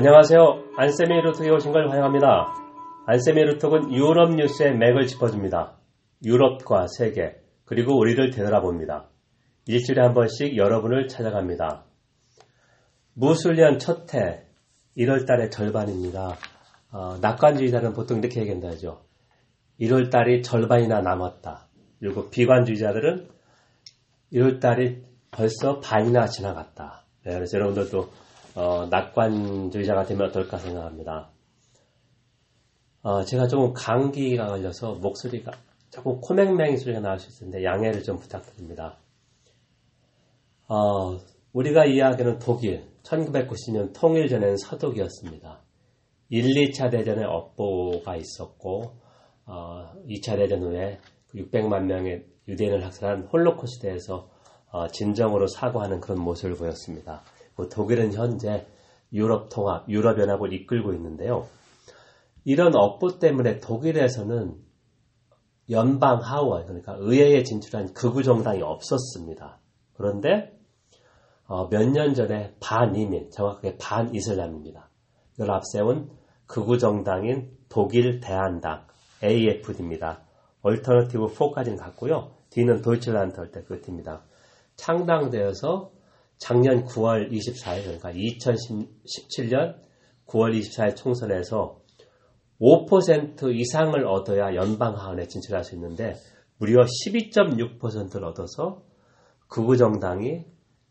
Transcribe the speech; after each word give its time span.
안녕하세요. 0.00 0.74
안세미 0.76 1.22
루트에 1.22 1.50
오신 1.50 1.72
걸 1.72 1.90
환영합니다. 1.90 2.54
안세미 3.08 3.42
루트는 3.42 3.92
유럽 3.92 4.32
뉴스의 4.32 4.76
맥을 4.76 5.08
짚어줍니다. 5.08 5.76
유럽과 6.24 6.86
세계, 6.86 7.40
그리고 7.64 7.98
우리를 7.98 8.30
되돌아봅니다. 8.30 9.08
일주일에 9.66 10.00
한 10.00 10.14
번씩 10.14 10.56
여러분을 10.56 11.08
찾아갑니다. 11.08 11.84
무술년 13.14 13.80
첫 13.80 14.14
해, 14.14 14.44
1월 14.96 15.26
달의 15.26 15.50
절반입니다. 15.50 16.36
어, 16.92 17.18
낙관주의자는 17.20 17.92
보통 17.92 18.18
이렇게 18.18 18.42
얘기한다죠. 18.42 19.00
1월 19.80 20.12
달이 20.12 20.42
절반이나 20.44 21.00
남았다. 21.00 21.66
그리고 21.98 22.30
비관주의자들은 22.30 23.28
1월 24.32 24.60
달이 24.60 25.02
벌써 25.32 25.80
반이나 25.80 26.26
지나갔다. 26.26 27.04
네, 27.24 27.34
그래서 27.34 27.58
여러분들도 27.58 28.27
어, 28.54 28.86
낙관주의자가 28.86 30.04
되면 30.04 30.28
어떨까 30.28 30.58
생각합니다. 30.58 31.30
어, 33.02 33.24
제가 33.24 33.46
조금 33.46 33.72
감기가 33.72 34.46
걸려서 34.46 34.94
목소리가 34.94 35.52
조금 35.90 36.20
코맹맹이 36.20 36.76
소리가 36.76 37.00
나올 37.00 37.18
수 37.18 37.44
있는데 37.44 37.64
양해를 37.64 38.02
좀 38.02 38.18
부탁드립니다. 38.18 38.98
어, 40.68 41.18
우리가 41.52 41.86
이야기하는 41.86 42.38
독일, 42.38 42.84
1990년 43.02 43.92
통일 43.94 44.28
전에는 44.28 44.56
서독이었습니다. 44.58 45.62
1, 46.28 46.44
2차 46.44 46.90
대전에 46.90 47.24
업보가 47.24 48.16
있었고, 48.16 48.92
어, 49.46 49.92
2차 50.06 50.36
대전 50.36 50.62
후에 50.62 50.98
600만 51.34 51.84
명의 51.84 52.26
유대인을 52.46 52.84
학살한 52.84 53.28
홀로코스트에서 53.32 54.28
어, 54.70 54.86
진정으로 54.88 55.46
사과하는 55.46 56.00
그런 56.00 56.20
모습을 56.20 56.54
보였습니다. 56.56 57.22
독일은 57.66 58.12
현재 58.12 58.66
유럽 59.12 59.48
통합, 59.48 59.88
유럽 59.88 60.18
연합을 60.18 60.52
이끌고 60.52 60.92
있는데요. 60.94 61.46
이런 62.44 62.76
업보 62.76 63.18
때문에 63.18 63.58
독일에서는 63.58 64.54
연방 65.70 66.20
하원, 66.20 66.64
그러니까 66.66 66.96
의회에 66.98 67.42
진출한 67.42 67.92
극우 67.92 68.22
정당이 68.22 68.62
없었습니다. 68.62 69.58
그런데 69.94 70.58
어, 71.46 71.68
몇 71.68 71.90
년 71.90 72.14
전에 72.14 72.54
반이민, 72.60 73.30
정확하게 73.30 73.78
반이슬람입니다. 73.78 74.88
이걸 75.34 75.50
앞세운 75.50 76.10
극우 76.46 76.78
정당인 76.78 77.50
독일 77.68 78.20
대안당 78.20 78.86
AFD입니다. 79.22 80.22
Alternative 80.62 81.26
für까지는 81.26 81.78
같고요. 81.78 82.32
D는 82.50 82.82
Deutschland 82.82 83.38
할때그 83.38 83.80
D입니다. 83.82 84.22
창당되어서 84.76 85.90
작년 86.38 86.84
9월 86.84 87.30
24일 87.30 87.82
그러니까 87.82 88.12
2017년 88.12 89.76
9월 90.26 90.58
24일 90.58 90.96
총선에서 90.96 91.80
5% 92.60 93.54
이상을 93.54 94.06
얻어야 94.06 94.54
연방 94.54 94.96
하원에 94.96 95.26
진출할 95.26 95.64
수 95.64 95.74
있는데 95.74 96.14
무려 96.58 96.84
12.6%를 96.84 98.24
얻어서 98.24 98.82
극우 99.48 99.76
정당이 99.76 100.44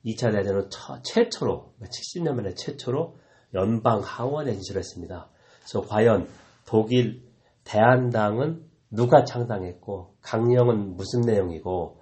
2차 0.06 0.32
대전은 0.32 0.70
최초로 1.04 1.74
70년 1.82 2.34
만에 2.34 2.54
최초로 2.54 3.18
연방 3.54 4.02
하원에 4.02 4.54
진출했습니다. 4.54 5.30
그래서 5.60 5.82
과연 5.88 6.28
독일 6.66 7.24
대한당은 7.66 8.66
누가 8.90 9.26
창당했고 9.26 10.16
강령은 10.22 10.96
무슨 10.96 11.22
내용이고 11.22 12.00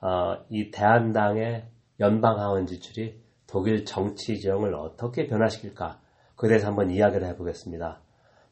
어, 0.00 0.36
이 0.50 0.70
대한당의 0.70 1.68
연방 2.00 2.38
하원 2.38 2.66
지출이 2.66 3.20
독일 3.46 3.84
정치 3.84 4.38
지형을 4.40 4.74
어떻게 4.74 5.26
변화시킬까 5.26 6.00
그에 6.36 6.48
대해서 6.48 6.66
한번 6.66 6.90
이야기를 6.90 7.26
해보겠습니다. 7.28 8.00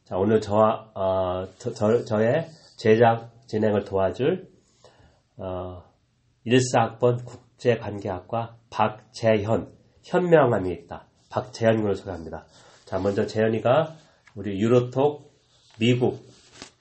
자 0.05 0.17
오늘 0.17 0.41
저와 0.41 0.91
어, 0.95 1.49
저, 1.59 2.23
의 2.23 2.49
제작 2.77 3.31
진행을 3.47 3.85
도와줄 3.85 4.49
어, 5.37 5.83
1사학번 6.47 7.25
국제관계학과 7.25 8.57
박재현 8.71 9.73
현명함이 10.03 10.73
있다. 10.73 11.07
박재현 11.31 11.83
군을 11.83 11.97
소개합니다. 11.97 12.47
자 12.85 12.99
먼저 12.99 13.27
재현이가 13.27 13.97
우리 14.35 14.59
유로톡 14.61 15.33
미국 15.79 16.25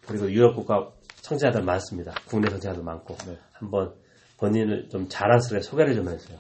그리고 0.08 0.32
유럽 0.32 0.56
국가 0.56 0.92
청취자들 1.22 1.64
많습니다. 1.64 2.14
국내 2.28 2.50
청취자도 2.50 2.84
많고 2.84 3.16
네. 3.26 3.38
한번 3.54 3.94
본인을 4.38 4.90
좀 4.90 5.08
자랑스럽게 5.08 5.64
소개를 5.64 5.96
좀 5.96 6.10
해주세요. 6.10 6.38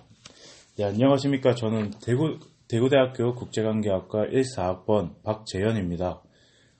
네, 0.75 0.85
안녕하십니까. 0.85 1.53
저는 1.53 1.91
대구, 2.03 2.39
대구대학교 2.67 3.35
국제관계학과 3.35 4.25
1사학번 4.25 5.21
박재현입니다. 5.21 6.23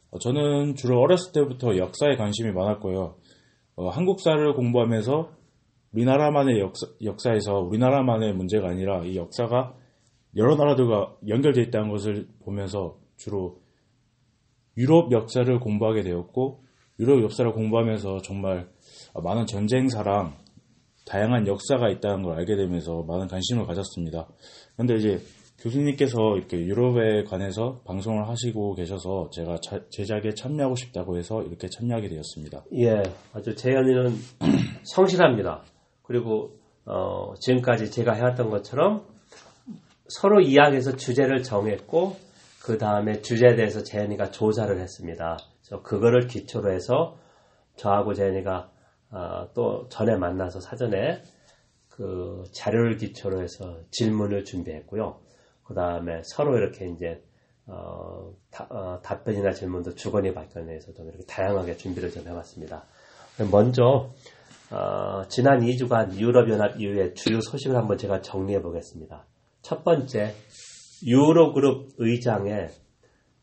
어, 0.09 0.17
저는 0.17 0.73
주로 0.73 0.99
어렸을 0.99 1.31
때부터 1.31 1.77
역사에 1.77 2.15
관심이 2.15 2.51
많았고요. 2.53 3.15
어, 3.75 3.89
한국사를 3.89 4.51
공부하면서 4.55 5.29
우리나라만의 5.91 6.59
역사, 6.59 6.87
역사에서 7.03 7.59
우리나라만의 7.59 8.33
문제가 8.33 8.69
아니라 8.69 9.05
이 9.05 9.15
역사가 9.15 9.75
여러 10.37 10.55
나라들과 10.55 11.15
연결되어 11.27 11.65
있다는 11.65 11.91
것을 11.91 12.27
보면서 12.43 12.97
주로 13.15 13.61
유럽 14.75 15.11
역사를 15.11 15.59
공부하게 15.59 16.01
되었고 16.01 16.63
유럽 16.99 17.21
역사를 17.21 17.51
공부하면서 17.51 18.23
정말 18.23 18.69
많은 19.13 19.45
전쟁사랑 19.45 20.42
다양한 21.05 21.47
역사가 21.47 21.89
있다는 21.89 22.23
걸 22.23 22.37
알게 22.37 22.55
되면서 22.55 23.03
많은 23.03 23.27
관심을 23.27 23.65
가졌습니다. 23.65 24.27
그런데 24.75 24.95
이제 24.95 25.19
교수님께서 25.59 26.17
이렇게 26.35 26.57
유럽에 26.57 27.23
관해서 27.23 27.81
방송을 27.85 28.27
하시고 28.27 28.75
계셔서 28.75 29.29
제가 29.31 29.57
자, 29.61 29.79
제작에 29.91 30.33
참여하고 30.35 30.75
싶다고 30.75 31.17
해서 31.17 31.41
이렇게 31.43 31.69
참여하게 31.69 32.09
되었습니다. 32.09 32.65
예, 32.79 33.03
아주 33.33 33.55
재현이는 33.55 34.13
성실합니다. 34.83 35.63
그리고 36.03 36.57
어, 36.85 37.33
지금까지 37.39 37.91
제가 37.91 38.13
해왔던 38.13 38.49
것처럼 38.49 39.05
서로 40.09 40.41
이야기해서 40.41 40.97
주제를 40.97 41.43
정했고 41.43 42.17
그 42.61 42.77
다음에 42.77 43.21
주제에 43.21 43.55
대해서 43.55 43.83
재현이가 43.83 44.31
조사를 44.31 44.77
했습니다. 44.79 45.37
그래서 45.61 45.81
그거를 45.83 46.27
기초로 46.27 46.73
해서 46.73 47.17
저하고 47.77 48.13
재현이가 48.13 48.69
어, 49.13 49.47
또 49.53 49.87
전에 49.89 50.15
만나서 50.17 50.59
사전에 50.59 51.21
그 51.89 52.43
자료를 52.51 52.97
기초로 52.97 53.43
해서 53.43 53.77
질문을 53.91 54.43
준비했고요. 54.43 55.19
그 55.63 55.75
다음에 55.75 56.21
서로 56.23 56.57
이렇게 56.57 56.87
이제 56.87 57.23
어, 57.67 58.33
다, 58.49 58.67
어, 58.69 58.99
답변이나 59.03 59.53
질문도 59.53 59.95
주거니 59.95 60.33
발견해서 60.33 60.93
좀 60.93 61.07
이렇게 61.07 61.23
다양하게 61.25 61.77
준비를 61.77 62.11
좀 62.11 62.27
해봤습니다. 62.27 62.83
먼저 63.51 64.09
어, 64.71 65.27
지난 65.29 65.61
2주간 65.61 66.17
유럽연합 66.17 66.81
이후의 66.81 67.13
주요 67.13 67.39
소식을 67.39 67.75
한번 67.75 67.97
제가 67.97 68.21
정리해 68.21 68.61
보겠습니다. 68.61 69.25
첫 69.61 69.83
번째, 69.83 70.33
유로그룹 71.05 71.91
의장의 71.97 72.69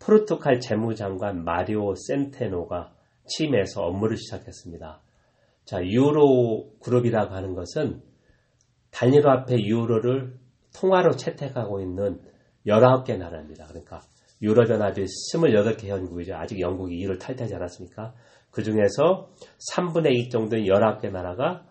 포르투갈 0.01 0.61
재무장관 0.61 1.45
마리오 1.45 1.95
센테노가 1.95 2.93
취임해서 3.27 3.83
업무를 3.83 4.17
시작했습니다. 4.17 5.01
자, 5.71 5.81
유로 5.85 6.73
그룹이라고 6.83 7.33
하는 7.33 7.55
것은 7.55 8.03
단일화폐 8.91 9.55
유로를 9.57 10.37
통화로 10.75 11.13
채택하고 11.13 11.81
있는 11.81 12.21
19개 12.67 13.17
나라입니다. 13.17 13.67
그러니까 13.69 14.01
유럽연합이 14.43 15.05
28개 15.05 15.87
현국이죠. 15.87 16.35
아직 16.35 16.59
영국이 16.59 16.99
이를 16.99 17.19
탈퇴하지 17.19 17.55
않았으니까. 17.55 18.15
그 18.51 18.65
중에서 18.65 19.31
3분의 19.73 20.13
2 20.15 20.29
정도인 20.31 20.65
19개 20.65 21.13
나라가 21.13 21.65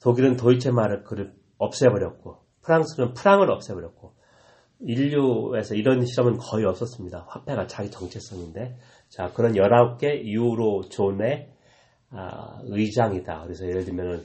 독일은 0.00 0.36
도이체마르크를 0.36 1.32
없애버렸고 1.58 2.36
프랑스는 2.62 3.14
프랑을 3.14 3.50
없애버렸고 3.50 4.12
인류에서 4.78 5.74
이런 5.74 6.06
실험은 6.06 6.36
거의 6.38 6.64
없었습니다. 6.66 7.26
화폐가 7.28 7.66
자기 7.66 7.90
정체성인데 7.90 8.76
자 9.08 9.32
그런 9.32 9.54
19개 9.54 10.22
유로 10.22 10.82
존의 10.88 11.57
아, 12.10 12.60
의장이다. 12.64 13.42
그래서 13.42 13.66
예를 13.66 13.84
들면 13.84 14.24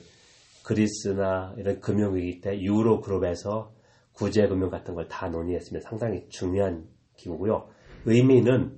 그리스나 0.63 1.53
이런 1.57 1.79
금융위기 1.81 2.41
때 2.41 2.59
유로 2.61 3.01
그룹에서 3.01 3.73
구제금융 4.13 4.69
같은 4.69 4.93
걸 4.93 5.07
다 5.07 5.27
논의했으면 5.27 5.81
상당히 5.81 6.27
중요한 6.29 6.85
기구고요. 7.17 7.67
의미는 8.05 8.77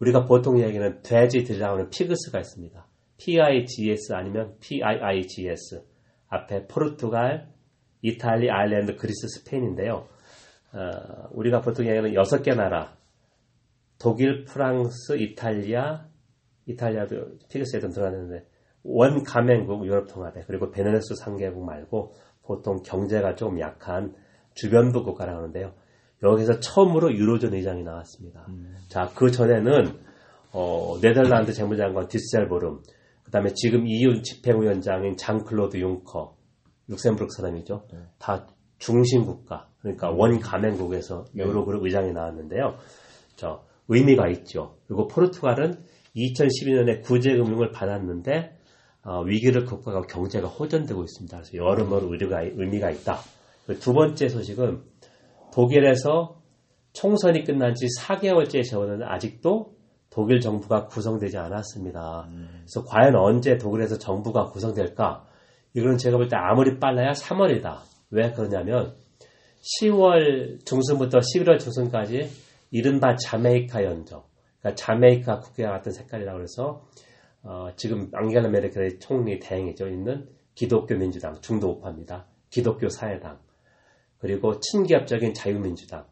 우리가 0.00 0.24
보통 0.24 0.60
얘기하는 0.60 1.02
돼지 1.02 1.44
들이라고는 1.44 1.90
PIGS가 1.90 2.38
있습니다. 2.40 2.86
PIGS 3.18 4.12
아니면 4.14 4.54
PIIGS 4.60 5.82
앞에 6.28 6.66
포르투갈, 6.66 7.48
이탈리, 8.02 8.50
아일랜드, 8.50 8.96
그리스, 8.96 9.26
스페인인데요. 9.28 10.06
어, 10.72 11.28
우리가 11.32 11.60
보통 11.62 11.86
얘기하는 11.86 12.14
여섯 12.14 12.42
개 12.42 12.54
나라 12.54 12.96
독일, 13.98 14.44
프랑스, 14.44 15.16
이탈리아, 15.18 16.06
이탈리아도 16.66 17.38
PIGS에 17.48 17.80
좀 17.80 17.90
들어갔는데 17.90 18.44
원 18.82 19.22
가맹국 19.22 19.86
유럽 19.86 20.06
통합에 20.08 20.44
그리고 20.46 20.70
베네루스 20.70 21.14
삼개국 21.16 21.64
말고 21.64 22.14
보통 22.42 22.82
경제가 22.82 23.34
좀 23.34 23.58
약한 23.60 24.14
주변부 24.54 25.02
국가라고 25.02 25.38
하는데요. 25.38 25.72
여기서 26.22 26.60
처음으로 26.60 27.12
유로존 27.12 27.54
의장이 27.54 27.82
나왔습니다. 27.82 28.46
자, 28.88 29.10
그 29.14 29.30
전에는 29.30 29.98
어, 30.52 30.98
네덜란드 31.02 31.52
재무장관 31.52 32.08
디셀블룸, 32.08 32.80
그 33.24 33.30
다음에 33.30 33.52
지금 33.54 33.86
EU 33.86 34.22
집행위원장인 34.22 35.16
장클로드 35.16 35.76
융커, 35.76 36.36
룩셈부르크 36.88 37.34
사람이죠. 37.36 37.86
다 38.18 38.46
중심국가, 38.78 39.68
그러니까 39.80 40.10
원가맹국에서 40.10 41.26
유로그룹 41.34 41.84
의장이 41.84 42.12
나왔는데요. 42.12 42.76
저 43.34 43.64
의미가 43.88 44.28
있죠. 44.28 44.78
그리고 44.86 45.08
포르투갈은 45.08 45.84
2012년에 46.16 47.02
구제금융을 47.02 47.70
받았는데 47.72 48.56
어, 49.04 49.22
위기를 49.22 49.64
극복하고 49.64 50.06
경제가 50.06 50.48
호전되고 50.48 51.02
있습니다. 51.04 51.36
그래서 51.36 51.56
여러모로 51.56 52.12
의미가, 52.12 52.42
의미가 52.42 52.90
있다. 52.90 53.18
그두 53.66 53.92
번째 53.92 54.28
소식은 54.28 54.82
독일에서 55.52 56.40
총선이 56.92 57.44
끝난 57.44 57.74
지 57.74 57.86
4개월째 58.00 58.68
저는 58.68 59.02
아직도 59.02 59.74
독일 60.10 60.40
정부가 60.40 60.86
구성되지 60.86 61.36
않았습니다. 61.36 62.28
그래서 62.30 62.84
과연 62.84 63.14
언제 63.16 63.58
독일에서 63.58 63.98
정부가 63.98 64.46
구성될까? 64.46 65.24
이거는 65.74 65.98
제가 65.98 66.16
볼 66.16 66.28
때 66.28 66.36
아무리 66.36 66.78
빨라야 66.78 67.12
3월이다. 67.12 67.80
왜 68.10 68.32
그러냐면 68.32 68.94
10월 69.82 70.64
중순부터 70.64 71.18
11월 71.18 71.58
중순까지 71.58 72.30
이른바 72.70 73.14
자메이카 73.16 73.84
연정, 73.84 74.22
그러니까 74.66 74.74
자메이카 74.74 75.40
국기와 75.40 75.70
같은 75.70 75.92
색깔이라고 75.92 76.42
해서 76.42 76.84
어, 77.42 77.68
지금 77.76 78.10
앙겔라 78.12 78.48
메르켈의 78.48 78.98
총리 78.98 79.38
대행이죠 79.38 79.86
있는 79.86 80.28
기독교 80.54 80.96
민주당 80.96 81.40
중도 81.40 81.70
우파입니다. 81.70 82.26
기독교 82.50 82.88
사회당 82.88 83.38
그리고 84.18 84.58
친기업적인 84.60 85.34
자유민주당 85.34 86.04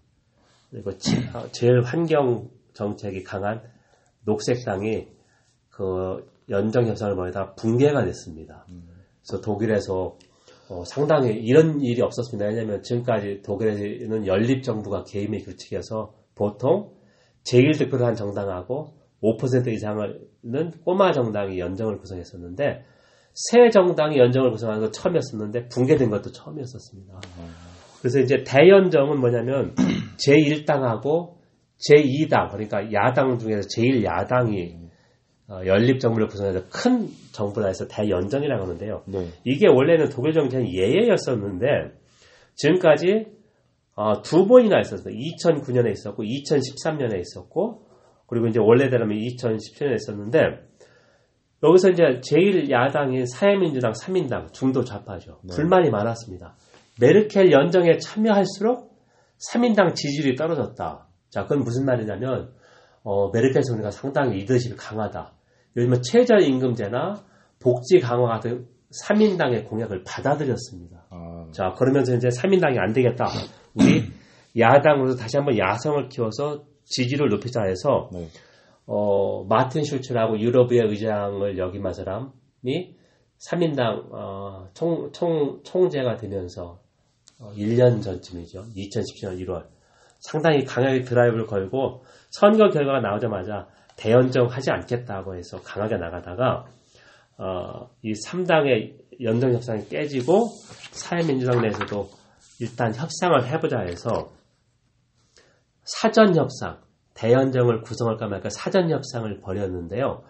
그리고 0.70 0.96
치- 0.98 1.16
어, 1.34 1.48
제일 1.50 1.82
환경 1.82 2.48
정책이 2.74 3.24
강한 3.24 3.62
녹색당이 4.24 5.08
그 5.70 6.30
연정 6.50 6.86
협상을 6.86 7.16
벌이다 7.16 7.54
붕괴가 7.54 8.04
됐습니다. 8.04 8.66
그래서 9.22 9.40
독일에서 9.40 10.16
어, 10.68 10.82
상당히 10.84 11.34
이런 11.34 11.80
일이 11.80 12.00
없었습니다. 12.02 12.46
왜냐하면 12.46 12.82
지금까지 12.82 13.42
독일에는 13.42 14.26
연립 14.26 14.62
정부가 14.62 15.04
개임의 15.04 15.42
규칙이어서 15.42 16.14
보통 16.34 16.93
제1득표를 17.44 18.00
한 18.00 18.14
정당하고 18.14 18.94
5% 19.22 19.68
이상은 19.68 20.20
꼬마 20.84 21.12
정당이 21.12 21.58
연정을 21.58 21.98
구성했었는데 21.98 22.84
새 23.32 23.70
정당이 23.70 24.18
연정을 24.18 24.50
구성하는 24.50 24.82
건 24.82 24.92
처음이었었는데 24.92 25.68
붕괴된 25.68 26.10
것도 26.10 26.30
처음이었었습니다. 26.30 27.20
그래서 28.00 28.20
이제 28.20 28.44
대연정은 28.44 29.18
뭐냐면 29.18 29.74
제1당하고 30.24 31.34
제2당 31.78 32.50
그러니까 32.50 32.92
야당 32.92 33.38
중에서 33.38 33.68
제1야당이 33.68 34.84
어, 35.48 35.60
연립 35.66 36.00
정부를 36.00 36.28
구성해서 36.28 36.60
큰 36.70 37.08
정부라 37.32 37.66
해서 37.66 37.86
대연정이라고 37.86 38.62
하는데요. 38.62 39.02
네. 39.06 39.26
이게 39.44 39.68
원래는 39.68 40.08
독일 40.08 40.32
정치는 40.32 40.72
예예였었는데 40.72 41.66
지금까지 42.54 43.26
어, 43.96 44.22
두 44.22 44.46
번이나 44.46 44.80
있었어요. 44.80 45.14
2009년에 45.14 45.92
있었고 45.92 46.22
2013년에 46.22 47.20
있었고 47.20 47.86
그리고 48.26 48.46
이제 48.48 48.58
원래대로면 48.58 49.16
2017년에 49.18 49.94
있었는데 49.94 50.38
여기서 51.62 51.90
이제 51.90 52.20
제일 52.22 52.70
야당인 52.70 53.24
사회민주당, 53.26 53.92
3인당 53.92 54.52
중도 54.52 54.84
좌파죠. 54.84 55.40
불만이 55.50 55.90
많았습니다. 55.90 56.56
메르켈 57.00 57.52
연정에 57.52 57.98
참여할수록 57.98 58.92
3인당 59.50 59.94
지지율이 59.94 60.36
떨어졌다. 60.36 61.08
자, 61.30 61.42
그건 61.42 61.60
무슨 61.60 61.86
말이냐면 61.86 62.52
어, 63.02 63.30
메르켈 63.30 63.62
총리가 63.62 63.90
상당히 63.90 64.36
리더십이 64.38 64.76
강하다. 64.76 65.32
요즘은 65.76 66.02
최저임금제나 66.02 67.22
복지 67.60 67.98
강화 67.98 68.28
같은 68.28 68.66
3인당의 69.02 69.68
공약을 69.68 70.04
받아들였습니다. 70.06 71.06
아, 71.10 71.46
자, 71.52 71.74
그러면서 71.76 72.14
이제 72.14 72.28
3인당이 72.28 72.78
안 72.78 72.92
되겠다. 72.92 73.26
우리 73.74 74.04
야당으로서 74.58 75.16
다시 75.16 75.36
한번 75.36 75.58
야성을 75.58 76.08
키워서 76.08 76.64
지지를 76.84 77.28
높이자 77.28 77.62
해서 77.64 78.08
네. 78.12 78.28
어, 78.86 79.44
마틴 79.44 79.82
슐츠라고 79.82 80.38
유럽의 80.38 80.80
의장을 80.80 81.58
역임한 81.58 81.92
사람이 81.92 82.96
3인당 83.48 84.12
어, 84.12 84.68
총, 84.74 85.10
총, 85.12 85.60
총재가 85.64 86.16
되면서 86.16 86.80
어, 87.40 87.52
1년 87.56 88.02
전쯤이죠. 88.02 88.64
2017년 88.76 89.44
1월. 89.44 89.66
상당히 90.20 90.64
강하게 90.64 91.02
드라이브를 91.02 91.46
걸고 91.46 92.04
선거 92.30 92.70
결과가 92.70 93.00
나오자마자 93.00 93.68
대연정 93.96 94.46
하지 94.46 94.70
않겠다고 94.70 95.36
해서 95.36 95.60
강하게 95.62 95.96
나가다가 95.96 96.64
어, 97.36 97.90
이 98.02 98.12
3당의 98.12 98.94
연정 99.22 99.52
협상이 99.52 99.86
깨지고 99.88 100.46
사회민주당 100.92 101.60
내에서도 101.60 102.08
일단 102.64 102.94
협상을 102.94 103.46
해보자 103.46 103.80
해서 103.80 104.32
사전 105.82 106.34
협상, 106.34 106.80
대연정을 107.12 107.82
구성할까 107.82 108.26
말까 108.26 108.48
사전 108.48 108.90
협상을 108.90 109.40
벌였는데요. 109.40 110.24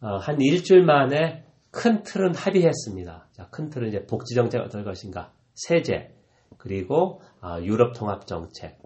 어, 0.00 0.16
한 0.18 0.40
일주일 0.40 0.84
만에 0.84 1.44
큰 1.72 2.04
틀은 2.04 2.36
합의했습니다. 2.36 3.28
자, 3.32 3.48
큰 3.50 3.70
틀은 3.70 3.88
이제 3.88 4.06
복지 4.06 4.36
정책 4.36 4.60
어떨 4.60 4.84
것인가, 4.84 5.32
세제, 5.54 6.14
그리고 6.58 7.20
아, 7.40 7.60
유럽 7.60 7.92
통합 7.94 8.28
정책 8.28 8.78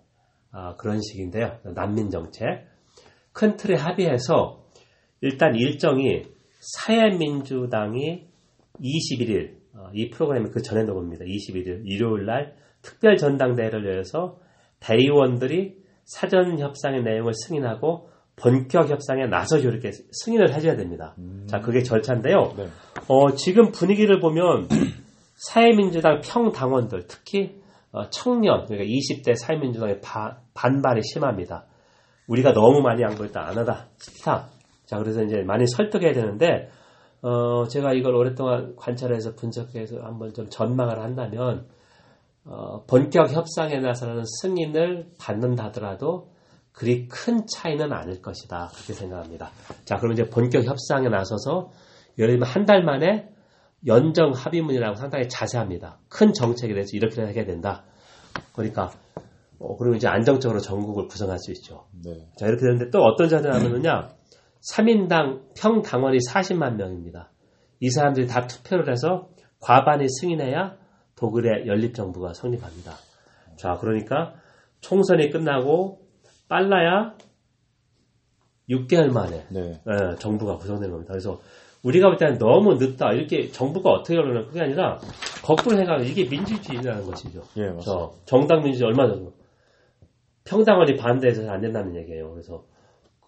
아, 0.50 0.74
그런 0.76 1.02
식인데요. 1.02 1.58
난민 1.74 2.08
정책 2.08 2.66
큰 3.32 3.56
틀에 3.56 3.76
합의해서 3.76 4.64
일단 5.20 5.54
일정이 5.54 6.22
사회민주당이 6.60 8.26
21일 8.80 9.58
어, 9.74 9.90
이 9.92 10.08
프로그램이 10.08 10.48
그 10.50 10.62
전에 10.62 10.84
녹음입니다. 10.84 11.26
21일 11.26 11.82
일요일 11.84 12.24
날 12.24 12.56
특별 12.82 13.16
전당대회를 13.16 13.84
열어서 13.86 14.38
대의원들이 14.80 15.76
사전 16.04 16.58
협상의 16.58 17.02
내용을 17.02 17.32
승인하고 17.34 18.08
본격 18.36 18.88
협상에 18.88 19.26
나서죠 19.26 19.68
이렇게 19.68 19.90
승인을 19.92 20.54
해줘야 20.54 20.76
됩니다. 20.76 21.14
자 21.46 21.60
그게 21.60 21.82
절차인데요. 21.82 22.54
네. 22.56 22.68
어, 23.08 23.32
지금 23.34 23.72
분위기를 23.72 24.20
보면 24.20 24.68
사회민주당 25.34 26.20
평당원들 26.22 27.06
특히 27.08 27.60
어, 27.92 28.08
청년 28.10 28.66
그러니까 28.66 28.84
20대 28.84 29.34
사회민주당의 29.36 30.00
바- 30.00 30.38
반발이 30.54 31.02
심합니다. 31.02 31.64
우리가 32.28 32.52
너무 32.52 32.80
많이 32.80 33.02
양보했다 33.02 33.40
안 33.48 33.58
하다 33.58 33.88
싫다. 33.98 34.48
자 34.86 34.98
그래서 34.98 35.22
이제 35.22 35.42
많이 35.42 35.66
설득해야 35.66 36.12
되는데 36.12 36.70
어, 37.22 37.66
제가 37.66 37.92
이걸 37.94 38.14
오랫동안 38.14 38.74
관찰해서 38.76 39.34
분석해서 39.34 40.00
한번 40.02 40.32
좀 40.32 40.48
전망을 40.48 41.00
한다면 41.00 41.66
어, 42.48 42.84
본격 42.86 43.30
협상에 43.30 43.78
나서는 43.78 44.22
승인을 44.40 45.10
받는다 45.20 45.66
하더라도 45.66 46.30
그리 46.72 47.06
큰 47.08 47.46
차이는 47.46 47.92
아닐 47.92 48.22
것이다 48.22 48.70
그렇게 48.74 48.92
생각합니다. 48.94 49.50
자 49.84 49.96
그럼 49.96 50.12
이제 50.12 50.28
본격 50.28 50.64
협상에 50.64 51.08
나서서 51.08 51.70
예를 52.18 52.34
들면 52.34 52.48
한 52.48 52.64
달 52.66 52.82
만에 52.82 53.28
연정 53.86 54.32
합의문이라고 54.32 54.96
상당히 54.96 55.28
자세합니다. 55.28 55.98
큰 56.08 56.32
정책에 56.32 56.72
대해서 56.72 56.90
이렇게 56.96 57.22
하게 57.22 57.44
된다. 57.44 57.84
그러니까 58.54 58.90
어, 59.58 59.76
그리고 59.76 59.96
이제 59.96 60.08
안정적으로 60.08 60.60
전국을 60.60 61.06
구성할 61.08 61.38
수 61.38 61.52
있죠. 61.52 61.86
네. 62.04 62.28
자, 62.36 62.46
이렇게 62.46 62.62
되는데 62.62 62.90
또 62.90 63.02
어떤 63.02 63.28
자들이 63.28 63.52
나오느냐? 63.52 64.10
3인당 64.72 65.54
평 65.56 65.82
당원이 65.82 66.18
40만 66.28 66.76
명입니다. 66.76 67.30
이 67.80 67.90
사람들이 67.90 68.26
다 68.26 68.46
투표를 68.46 68.90
해서 68.90 69.28
과반이 69.60 70.06
승인해야 70.08 70.76
독일의 71.18 71.66
연립정부가 71.66 72.32
성립합니다. 72.34 72.92
자, 73.56 73.76
그러니까 73.80 74.34
총선이 74.80 75.30
끝나고 75.30 76.00
빨라야 76.48 77.14
6개월 78.70 79.12
만에 79.12 79.46
네. 79.50 79.80
예, 79.86 80.14
정부가 80.16 80.56
구성되는 80.56 80.90
겁니다. 80.90 81.12
그래서 81.12 81.40
우리가 81.82 82.08
볼 82.08 82.18
때는 82.18 82.38
너무 82.38 82.74
늦다. 82.74 83.12
이렇게 83.12 83.48
정부가 83.48 83.90
어떻게 83.90 84.16
하려면 84.16 84.46
그게 84.46 84.60
아니라 84.60 84.98
거꾸로 85.44 85.76
생각하면 85.76 86.06
이게 86.06 86.28
민주주의라는 86.28 87.04
것이죠. 87.04 87.42
예, 87.56 87.70
맞습니다. 87.70 87.82
저 87.84 88.12
정당 88.24 88.62
민주주의 88.62 88.86
얼마 88.88 89.08
전에 89.08 89.28
평당원이 90.44 90.96
반대해서 90.96 91.48
안 91.50 91.60
된다는 91.60 91.96
얘기예요. 91.96 92.30
그래서 92.30 92.64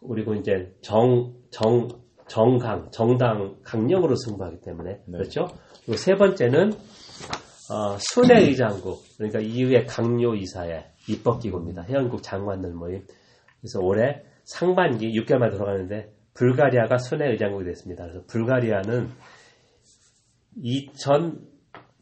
그리고 0.09 0.35
이제 0.35 0.75
정, 0.81 1.35
정, 1.51 1.89
정강, 2.29 2.91
정당 2.91 3.57
강령으로 3.63 4.15
승부하기 4.17 4.61
때문에 4.61 5.01
네. 5.07 5.19
그렇죠. 5.19 5.49
그리고 5.85 5.97
세 5.97 6.15
번째는 6.15 6.73
어, 7.71 7.97
순회 7.99 8.41
의장국 8.41 9.05
그러니까 9.17 9.41
EU의 9.41 9.87
강요 9.87 10.35
이사회 10.35 10.87
입법기구입니다. 11.09 11.83
회원국 11.85 12.23
장관들 12.23 12.73
모임. 12.73 13.05
그래서 13.61 13.81
올해 13.81 14.23
상반기 14.45 15.13
6개월 15.21 15.39
만에 15.39 15.53
돌아가는데 15.53 16.13
불가리아가 16.35 16.99
순회 16.99 17.31
의장국이 17.31 17.65
됐습니다. 17.67 18.05
그래서 18.05 18.25
불가리아는 18.27 19.09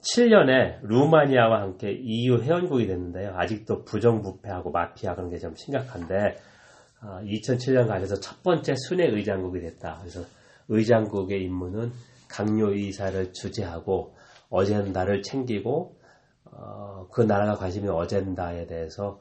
2007년에 0.01 0.79
루마니아와 0.83 1.61
함께 1.61 1.91
EU 1.93 2.43
회원국이 2.43 2.87
됐는데요. 2.87 3.33
아직도 3.37 3.85
부정부패하고 3.85 4.71
마피아 4.71 5.15
그런 5.15 5.31
게 5.31 5.39
좀 5.39 5.55
심각한데 5.55 6.37
2007년 7.03 7.87
가면서 7.87 8.17
첫 8.21 8.43
번째 8.43 8.75
순회 8.89 9.07
의장국이 9.09 9.61
됐다. 9.61 9.99
그래서 10.01 10.23
의장국의 10.69 11.43
임무는 11.45 11.93
강요 12.29 12.73
의사를 12.73 13.33
주재하고 13.33 14.17
어젠다를 14.51 15.23
챙기고 15.23 15.99
어, 16.45 17.09
그 17.13 17.23
나라가 17.23 17.55
관심 17.55 17.83
있는 17.83 17.95
어젠다에 17.95 18.67
대해서 18.67 19.21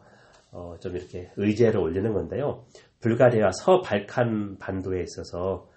어, 0.51 0.77
좀 0.79 0.95
이렇게 0.95 1.31
의제를 1.35 1.79
올리는 1.79 2.13
건데요. 2.13 2.65
불가리아 2.99 3.51
서발칸 3.51 4.57
반도에 4.59 5.03
있어서 5.03 5.69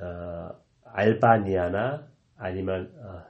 어, 0.00 0.50
알바니아나 0.84 2.08
아니면 2.36 2.92
어, 2.98 3.24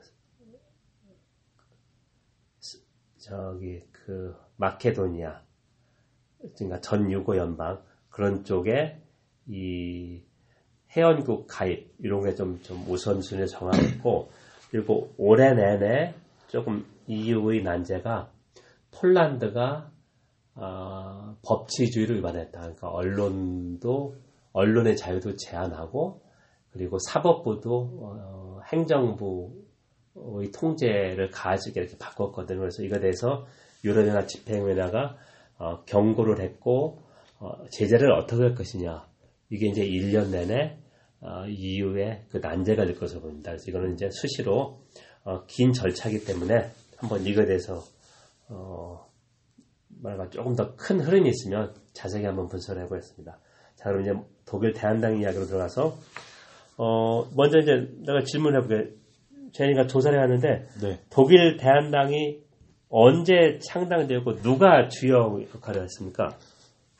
저기 3.19 3.83
그 3.93 4.35
마케도니아 4.57 5.43
그러니까 6.57 6.81
전 6.81 7.11
유고 7.11 7.37
연방 7.37 7.83
그런 8.11 8.45
쪽에 8.45 9.01
이 9.47 10.23
회원국 10.95 11.47
가입 11.49 11.95
이런 12.01 12.23
게 12.25 12.35
좀 12.35 12.61
좀 12.63 12.85
우선순위에 12.89 13.47
정하고 13.47 14.31
그리고 14.73 15.13
올해 15.19 15.53
내내 15.53 16.15
조금 16.49 16.87
EU의 17.07 17.63
난제가 17.63 18.31
폴란드가 18.91 19.91
어, 20.55 21.37
법치주의를 21.43 22.17
위반했다. 22.17 22.59
그러니까 22.59 22.89
언론도 22.89 24.17
언론의 24.53 24.97
자유도 24.97 25.37
제한하고 25.37 26.23
그리고 26.71 26.99
사법부도 26.99 27.99
어, 28.01 28.61
행정부의 28.73 30.51
통제를 30.55 31.29
가지게 31.31 31.81
이렇게 31.81 31.99
바꿨거든요. 31.99 32.61
그래서 32.61 32.83
이거에 32.83 32.99
대해서 32.99 33.45
유럽연합 33.85 34.27
집행위원회가 34.27 35.17
어, 35.59 35.85
경고를 35.85 36.41
했고 36.41 37.03
어, 37.41 37.67
제재를 37.71 38.11
어떻게 38.13 38.43
할 38.43 38.55
것이냐. 38.55 39.07
이게 39.51 39.67
이제 39.67 39.85
1년 39.85 40.31
내내 40.31 40.79
어, 40.79 40.82
이후에 41.49 42.25
그 42.31 42.39
난제가 42.39 42.85
될 42.85 42.97
것으로 42.99 43.21
보입니다. 43.21 43.51
그래서 43.53 43.71
이거는 43.71 43.95
이제 43.95 44.09
수시로 44.11 44.81
어, 45.25 45.45
긴 45.47 45.73
절차이기 45.73 46.25
때문에 46.25 46.71
한번 46.97 47.25
이거에 47.25 47.47
대해서 47.47 47.83
어, 48.49 49.07
말가 50.03 50.29
조금 50.31 50.57
더 50.57 50.75
큰 50.77 51.01
흐름이 51.01 51.29
있으면 51.29 51.75
자세히 51.93 52.25
한번 52.25 52.49
분석을 52.49 52.83
해보겠습니다. 52.83 53.39
자, 53.77 53.85
그럼 53.91 54.03
이제 54.03 54.13
독일 54.45 54.73
대한당 54.73 55.19
이야기로 55.21 55.47
들어가서 55.47 55.97
어, 56.77 57.25
먼저 57.37 57.59
이제 57.59 57.89
내가 58.05 58.23
질문을 58.25 58.63
해볼게. 58.63 58.95
제니가 59.53 59.87
조사를 59.87 60.17
해왔는데 60.17 60.67
네. 60.81 60.99
독일 61.11 61.59
대한당이 61.59 62.39
언제 62.89 63.59
창당되었고 63.69 64.37
누가 64.37 64.89
주요 64.89 65.39
역할을 65.55 65.83
했습니까? 65.83 66.39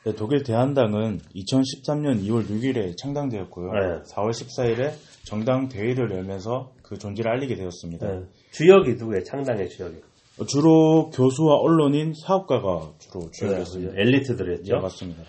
네, 0.05 0.13
독일 0.17 0.43
대한당은 0.43 1.21
2013년 1.33 2.21
2월 2.25 2.49
6일에 2.49 2.97
창당되었고요. 2.97 3.73
네. 3.73 4.03
4월 4.03 4.31
14일에 4.31 4.93
정당 5.25 5.69
대회를 5.69 6.11
열면서 6.11 6.73
그 6.83 6.99
존재를 6.99 7.31
알리게 7.31 7.55
되었습니다. 7.55 8.07
네. 8.09 8.23
주역이 8.51 8.95
누구예요? 8.95 9.23
창당의 9.23 9.69
주역이. 9.69 9.97
어, 10.41 10.45
주로 10.45 11.11
교수와 11.11 11.55
언론인, 11.57 12.15
사업가가 12.15 12.95
주로 12.99 13.31
주역이었습니다. 13.31 13.93
네, 13.93 14.01
엘리트들이었죠. 14.03 14.75
네, 14.75 14.81
맞습니다. 14.81 15.23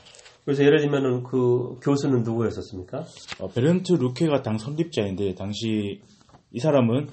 그래서 0.44 0.64
예를 0.64 0.80
들면은 0.82 1.22
그 1.24 1.78
교수는 1.84 2.24
누구였었습니까? 2.24 3.06
어, 3.42 3.48
베른트 3.50 3.94
루케가 3.94 4.42
당 4.42 4.58
설립자인데 4.58 5.36
당시 5.36 6.02
이 6.52 6.60
사람은 6.60 7.10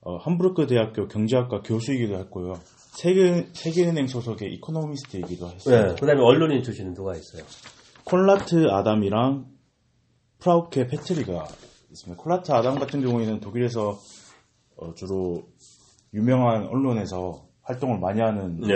어, 0.00 0.16
함부르크 0.16 0.66
대학교 0.66 1.08
경제학과 1.08 1.60
교수이기도 1.60 2.14
했고요. 2.20 2.54
세계, 2.96 3.46
세계은행 3.52 4.06
소속의 4.06 4.54
economist이기도 4.54 5.50
했어요. 5.50 5.88
네. 5.88 5.94
그 6.00 6.06
다음에 6.06 6.22
언론인 6.22 6.62
출신은 6.62 6.94
누가 6.94 7.12
있어요? 7.14 7.44
콘라트 8.04 8.68
아담이랑 8.70 9.46
프라우케 10.38 10.86
페트리가 10.86 11.44
있습니다. 11.90 12.22
콜라트 12.22 12.52
아담 12.52 12.78
같은 12.78 13.02
경우에는 13.02 13.40
독일에서 13.40 13.98
어, 14.76 14.94
주로 14.94 15.42
유명한 16.14 16.66
언론에서 16.68 17.46
활동을 17.62 17.98
많이 17.98 18.22
하는 18.22 18.60
네. 18.60 18.74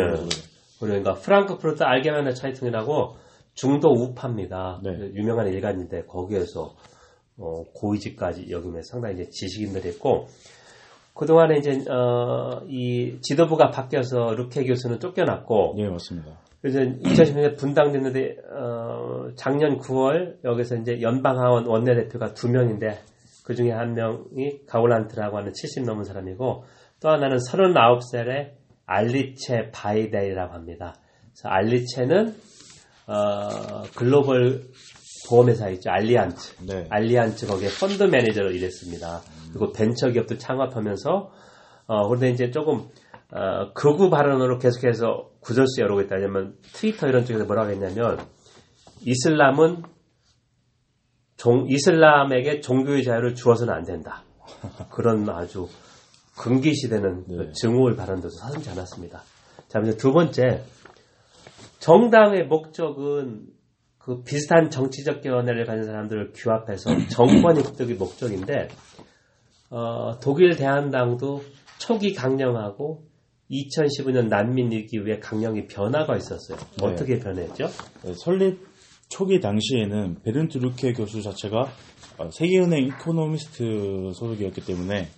그러니까 0.80 1.14
프랑크푸르트 1.14 1.82
알게메네 1.82 2.34
차이팅이라고 2.34 3.16
중도 3.54 3.88
우파입니다. 3.88 4.80
네. 4.82 4.96
그 4.98 5.12
유명한 5.14 5.48
일간인데 5.48 6.04
거기에서 6.04 6.74
어, 7.38 7.62
고위직까지 7.74 8.50
여기면 8.50 8.82
상당히 8.82 9.14
이제 9.14 9.30
지식인들이 9.30 9.88
있고 9.90 10.26
그동안에 11.20 11.58
이제 11.58 11.84
어, 11.90 12.62
이 12.66 13.18
지도부가 13.20 13.70
바뀌어서 13.70 14.32
루케 14.36 14.64
교수는 14.64 15.00
쫓겨났고 15.00 15.74
네, 15.76 15.86
맞습니다. 15.86 16.30
그래서 16.62 16.80
2010년에 16.80 17.58
분당됐는데 17.58 18.36
어, 18.58 19.28
작년 19.36 19.76
9월 19.76 20.42
여기서 20.44 20.76
이제 20.76 21.02
연방하원 21.02 21.66
원내대표가 21.66 22.32
두 22.32 22.48
명인데 22.48 23.00
그 23.44 23.54
중에 23.54 23.70
한 23.70 23.92
명이 23.92 24.64
가울란트라고 24.66 25.36
하는 25.36 25.52
70 25.52 25.84
넘은 25.84 26.04
사람이고 26.04 26.64
또 27.02 27.08
하나는 27.10 27.36
39살의 27.36 28.52
알리체 28.86 29.72
바이델이라고 29.72 30.54
합니다. 30.54 30.94
그래서 31.34 31.50
알리체는 31.50 32.34
어, 33.08 33.82
글로벌 33.94 34.62
보험회사 35.30 35.68
있죠 35.70 35.90
알리안츠 35.90 36.66
네. 36.66 36.86
알리안츠 36.90 37.46
거기에 37.46 37.68
펀드 37.80 38.02
매니저로 38.02 38.50
일했습니다. 38.50 39.20
그리고 39.50 39.72
벤처 39.72 40.10
기업도 40.10 40.36
창업하면서 40.36 41.30
어 41.86 42.08
그런데 42.08 42.30
이제 42.30 42.50
조금 42.50 42.88
어, 43.32 43.72
극우 43.74 44.10
발언으로 44.10 44.58
계속해서 44.58 45.30
구설수 45.40 45.80
오르고 45.80 46.00
있다. 46.02 46.16
왜냐면 46.16 46.54
트위터 46.72 47.06
이런 47.06 47.24
쪽에서 47.24 47.44
뭐라고 47.44 47.70
했냐면 47.70 48.18
이슬람은 49.02 49.82
종, 51.36 51.66
이슬람에게 51.70 52.60
종교의 52.60 53.04
자유를 53.04 53.34
주어서는 53.34 53.72
안 53.72 53.84
된다. 53.84 54.24
그런 54.90 55.28
아주 55.30 55.68
금기시되는 56.36 57.24
그 57.26 57.32
네. 57.32 57.52
증오의 57.52 57.96
발언도 57.96 58.28
서슴지 58.28 58.68
않았습니다. 58.70 59.22
자, 59.68 59.78
이제 59.80 59.96
두 59.96 60.12
번째 60.12 60.64
정당의 61.78 62.46
목적은 62.46 63.46
그 64.00 64.22
비슷한 64.22 64.70
정치적 64.70 65.20
견해를 65.22 65.66
가진 65.66 65.84
사람들을 65.84 66.32
규합해서 66.34 66.90
정권 67.08 67.56
획득이 67.58 67.94
목적인데 67.94 68.68
어, 69.70 70.18
독일 70.20 70.56
대한당도 70.56 71.42
초기 71.78 72.14
강령하고 72.14 73.04
2015년 73.50 74.28
난민 74.28 74.70
위기 74.70 74.98
후에 74.98 75.18
강령이 75.18 75.66
변화가 75.66 76.16
있었어요. 76.16 76.58
네. 76.78 76.86
어떻게 76.86 77.18
변했죠? 77.18 77.66
네, 78.04 78.12
설립 78.16 78.66
초기 79.08 79.40
당시에는 79.40 80.22
베른트 80.22 80.58
루케 80.58 80.92
교수 80.92 81.20
자체가 81.20 81.68
어, 82.18 82.30
세계은행 82.30 82.84
이코노미스트 82.86 84.12
소속이었기 84.14 84.64
때문에 84.64 85.08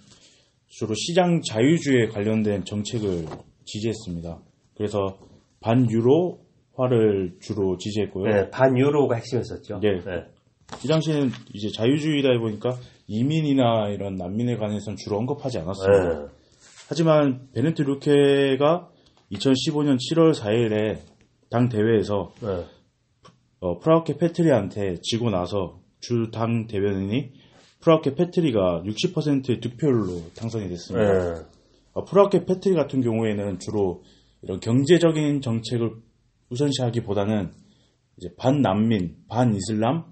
주로 0.68 0.94
시장 0.94 1.40
자유주의에 1.42 2.08
관련된 2.08 2.64
정책을 2.64 3.26
지지했습니다. 3.64 4.40
그래서 4.76 5.18
반유로 5.60 6.40
화를 6.74 7.36
주로 7.40 7.76
지지했고요. 7.76 8.24
네, 8.32 8.50
반유로가 8.50 9.16
핵심이었었죠. 9.16 9.80
네. 9.80 10.24
이 10.84 10.88
당시에는 10.88 11.30
이제 11.52 11.68
자유주의다 11.74 12.38
보니까 12.38 12.76
이민이나 13.06 13.88
이런 13.90 14.14
난민에 14.16 14.56
관해서는 14.56 14.96
주로 14.96 15.18
언급하지 15.18 15.58
않았습니다. 15.58 16.08
네. 16.20 16.26
하지만 16.88 17.48
베른트 17.52 17.82
루케가 17.82 18.88
2015년 19.32 19.98
7월 19.98 20.32
4일에 20.34 20.98
당 21.50 21.68
대회에서 21.68 22.32
네. 22.40 22.64
어, 23.60 23.78
프라우케 23.78 24.16
페트리한테 24.18 24.96
지고 25.02 25.30
나서 25.30 25.78
주 26.00 26.30
당 26.32 26.66
대변인이 26.66 27.30
프라우케 27.80 28.14
페트리가 28.14 28.82
60%의 28.84 29.60
득표율로 29.60 30.32
당선이 30.36 30.68
됐습니다. 30.68 31.34
네. 31.34 31.40
어, 31.92 32.04
프라우케 32.04 32.44
페트리 32.46 32.74
같은 32.74 33.02
경우에는 33.02 33.58
주로 33.58 34.02
이런 34.42 34.58
경제적인 34.60 35.40
정책을 35.42 35.90
우선시하기보다는 36.52 37.50
이제 38.18 38.34
반난민, 38.36 39.24
반이슬람, 39.28 40.04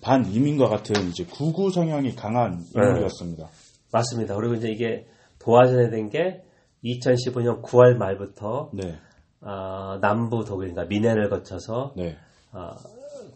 반이민과 0.00 0.68
같은 0.68 1.08
이제 1.08 1.24
극우 1.24 1.70
성향이 1.70 2.14
강한 2.14 2.62
인물이었습니다. 2.74 3.48
맞습니다. 3.92 4.36
그리고 4.36 4.54
이제 4.54 4.68
이게 4.68 5.06
도화전에 5.40 5.90
된게 5.90 6.44
2015년 6.84 7.62
9월 7.62 7.96
말부터 7.96 8.70
네, 8.72 8.98
아, 9.40 9.98
남부 10.00 10.44
독일, 10.44 10.72
그러니까 10.72 10.84
미네를 10.84 11.28
거쳐서 11.28 11.94
네, 11.96 12.16
아, 12.52 12.76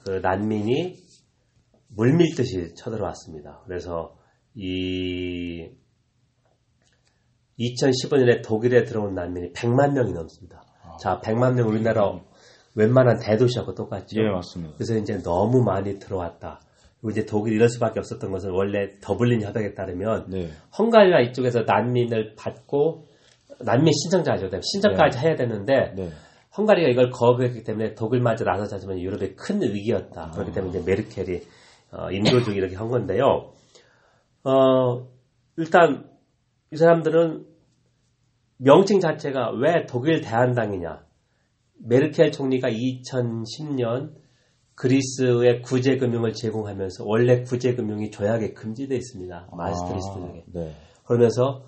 그 0.04 0.20
난민이 0.22 0.96
물밀듯이 1.88 2.74
쳐들어왔습니다. 2.76 3.62
그래서 3.66 4.16
이 4.54 5.70
2015년에 7.58 8.44
독일에 8.44 8.84
들어온 8.84 9.14
난민이 9.14 9.52
100만 9.52 9.92
명이 9.92 10.12
넘습니다. 10.12 10.62
자, 11.00 11.20
100만 11.20 11.54
명 11.54 11.68
우리나라 11.68 12.20
웬만한 12.74 13.18
대도시하고 13.20 13.74
똑같죠. 13.74 14.20
예, 14.20 14.28
맞습니다. 14.28 14.74
그래서 14.74 14.96
이제 14.96 15.22
너무 15.22 15.62
많이 15.62 15.98
들어왔다. 15.98 16.60
이제 17.10 17.26
독일이 17.26 17.56
이럴 17.56 17.68
수밖에 17.68 18.00
없었던 18.00 18.30
것은 18.30 18.50
원래 18.50 18.88
더블린 19.00 19.42
협약에 19.42 19.74
따르면 19.74 20.26
네. 20.28 20.48
헝가리가 20.78 21.20
이쪽에서 21.20 21.62
난민을 21.62 22.34
받고 22.36 23.08
난민 23.60 23.92
신청자죠. 23.92 24.48
신청까지 24.60 25.18
해야 25.18 25.36
되는데 25.36 25.92
네. 25.94 26.10
헝가리가 26.56 26.88
이걸 26.88 27.10
거부했기 27.10 27.62
때문에 27.62 27.94
독일마저 27.94 28.44
나서자면 28.44 29.00
유럽의 29.00 29.36
큰 29.36 29.60
위기였다. 29.60 30.30
그렇기 30.30 30.52
때문에 30.52 30.78
이제 30.78 30.90
메르켈이 30.90 31.40
어, 31.92 32.10
인도주의 32.10 32.56
이렇게 32.56 32.76
한 32.76 32.88
건데요. 32.88 33.52
어, 34.44 35.06
일단 35.56 36.08
이 36.72 36.76
사람들은 36.76 37.44
명칭 38.58 39.00
자체가 39.00 39.50
왜 39.50 39.86
독일 39.86 40.20
대한당이냐. 40.20 41.03
메르켈 41.82 42.32
총리가 42.32 42.68
2010년 42.68 44.14
그리스의 44.74 45.62
구제금융을 45.62 46.32
제공하면서 46.32 47.04
원래 47.06 47.42
구제금융이 47.42 48.10
조약에 48.10 48.54
금지되어 48.54 48.96
있습니다. 48.96 49.48
마스트리스트에게. 49.52 50.44
아, 50.48 50.52
네. 50.52 50.74
그러면서 51.04 51.64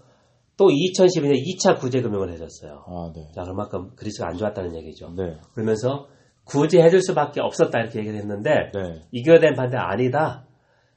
또 0.57 0.69
2012년에 0.69 1.37
2차 1.37 1.79
구제금융을 1.79 2.33
해줬어요. 2.33 2.85
아, 2.87 3.13
네. 3.15 3.29
자, 3.35 3.43
그만큼 3.45 3.91
그리스가 3.95 4.29
안 4.29 4.37
좋았다는 4.37 4.75
얘기죠. 4.77 5.13
네. 5.17 5.37
그러면서 5.55 6.09
구제해줄 6.45 7.03
수밖에 7.03 7.41
없었다 7.41 7.79
이렇게 7.81 7.99
얘기를 7.99 8.19
했는데 8.19 8.71
네. 8.73 9.03
이겨낸 9.13 9.55
반대 9.55 9.77
아니다. 9.77 10.47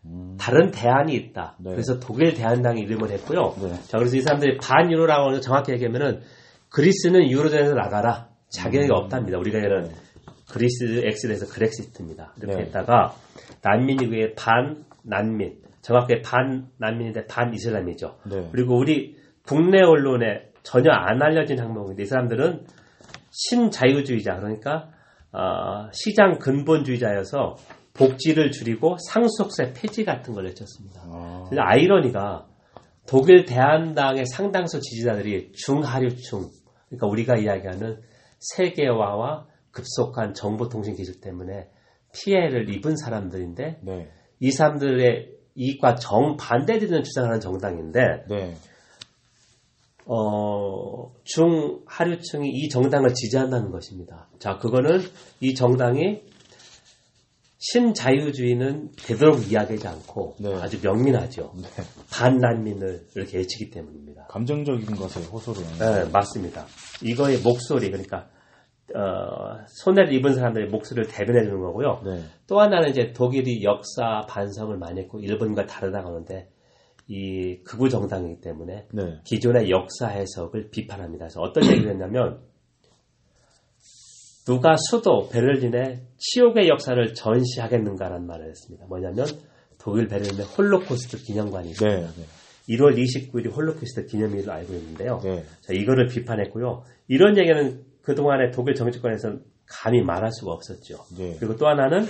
음, 0.05 0.37
다른 0.39 0.71
대안이 0.71 1.13
있다. 1.13 1.57
네. 1.59 1.71
그래서 1.71 1.99
독일 1.99 2.33
대한당이 2.33 2.81
이름을 2.81 3.11
했고요. 3.11 3.55
네. 3.61 3.73
자, 3.83 3.97
그래서 3.97 4.15
이 4.15 4.21
사람들이 4.21 4.57
반유로라고 4.57 5.23
하는 5.23 5.35
거 5.35 5.41
정확히 5.41 5.73
얘기하면은 5.73 6.21
그리스는 6.69 7.29
유로존에서 7.29 7.73
나가라. 7.73 8.28
자격이 8.49 8.87
음. 8.87 8.91
없답니다. 8.91 9.37
우리가 9.37 9.59
얘는 9.59 9.91
그리스 10.51 11.03
엑스에서 11.05 11.47
그렉시트입니다. 11.47 12.33
이렇게 12.37 12.55
네. 12.55 12.61
했다가 12.63 13.13
난민이 13.61 14.07
위에 14.07 14.33
반 14.35 14.83
난민, 15.03 15.59
정확히 15.81 16.21
반 16.21 16.67
난민인데 16.77 17.27
반 17.27 17.53
이슬람이죠. 17.53 18.17
네. 18.29 18.49
그리고 18.51 18.77
우리 18.77 19.17
국내 19.45 19.81
언론에 19.81 20.49
전혀 20.63 20.91
안 20.91 21.21
알려진 21.21 21.59
항목인데 21.59 22.03
이 22.03 22.05
사람들은 22.05 22.65
신자유주의자 23.31 24.35
그러니까 24.37 24.89
어, 25.31 25.89
시장 25.91 26.39
근본주의자여서 26.39 27.55
복지를 27.93 28.51
줄이고 28.51 28.97
상속세 29.09 29.73
폐지 29.73 30.05
같은 30.05 30.33
걸 30.33 30.45
외쳤습니다. 30.45 31.01
아, 31.05 31.45
근데 31.47 31.61
아이러니가 31.61 32.47
독일 33.07 33.45
대한당의 33.45 34.25
상당수 34.25 34.79
지지자들이 34.79 35.51
중하류층 35.53 36.49
그러니까 36.87 37.07
우리가 37.07 37.37
이야기하는 37.37 37.97
세계화와 38.39 39.47
급속한 39.71 40.33
정보통신 40.33 40.95
기술 40.95 41.21
때문에 41.21 41.69
피해를 42.13 42.73
입은 42.73 42.97
사람들인데 42.97 43.79
네. 43.83 44.11
이 44.39 44.51
사람들의 44.51 45.31
이익과 45.55 45.95
정반대되는 45.95 47.03
주장하는 47.03 47.39
정당인데 47.39 48.25
네. 48.29 48.55
어, 50.05 51.13
중하류층이 51.23 52.49
이 52.49 52.69
정당을 52.69 53.13
지지한다는 53.13 53.69
것입니다. 53.69 54.27
자, 54.39 54.57
그거는 54.57 55.01
이 55.39 55.53
정당이 55.53 56.23
신자유주의는 57.59 58.91
되도록 59.05 59.51
이야기하지 59.51 59.87
않고 59.87 60.37
네. 60.39 60.53
아주 60.55 60.79
명민하죠. 60.81 61.53
네. 61.57 61.67
반난민을 62.11 63.07
이렇게 63.15 63.37
외치기 63.37 63.69
때문입니다. 63.69 64.27
감정적인 64.29 64.95
것에 64.95 65.21
호소를 65.25 65.61
네, 65.77 66.09
맞습니다. 66.09 66.65
이거의 67.03 67.39
목소리, 67.39 67.91
그러니까, 67.91 68.29
어, 68.95 69.59
손해를 69.67 70.13
입은 70.13 70.33
사람들의 70.33 70.69
목소리를 70.69 71.11
대변해 71.11 71.43
주는 71.43 71.59
거고요. 71.59 72.01
네. 72.05 72.23
또 72.47 72.61
하나는 72.61 72.89
이제 72.89 73.11
독일이 73.13 73.61
역사 73.63 74.25
반성을 74.27 74.75
많이 74.77 75.01
했고 75.01 75.19
일본과 75.19 75.65
다르다고 75.65 76.09
하는데 76.09 76.49
이 77.07 77.61
극우 77.63 77.89
정당이기 77.89 78.39
때문에 78.39 78.87
네. 78.93 79.19
기존의 79.25 79.69
역사 79.69 80.07
해석을 80.07 80.69
비판합니다. 80.69 81.25
그래서 81.25 81.41
어떤 81.41 81.65
얘기를 81.65 81.91
했냐면 81.91 82.39
누가 84.49 84.75
수도 84.77 85.29
베를린의 85.29 85.99
치욕의 86.17 86.69
역사를 86.69 87.13
전시하겠는가라는 87.13 88.25
말을 88.25 88.49
했습니다. 88.49 88.87
뭐냐면 88.87 89.27
독일 89.77 90.07
베를린의 90.07 90.43
홀로코스트 90.43 91.17
기념관이 91.17 91.69
있습니다. 91.69 91.99
네. 91.99 92.07
네. 92.07 92.75
1월 92.75 92.97
29일이 92.97 93.55
홀로코스트 93.55 94.07
기념일로 94.07 94.51
알고 94.51 94.73
있는데요. 94.73 95.19
네. 95.23 95.43
자, 95.61 95.73
이거를 95.73 96.07
비판했고요. 96.07 96.83
이런 97.07 97.37
얘기는 97.37 97.83
그동안에 98.01 98.49
독일 98.49 98.73
정치권에서는 98.73 99.43
감히 99.67 100.01
말할 100.01 100.31
수가 100.31 100.51
없었죠. 100.53 101.05
네. 101.15 101.35
그리고 101.37 101.55
또 101.55 101.67
하나는 101.67 102.07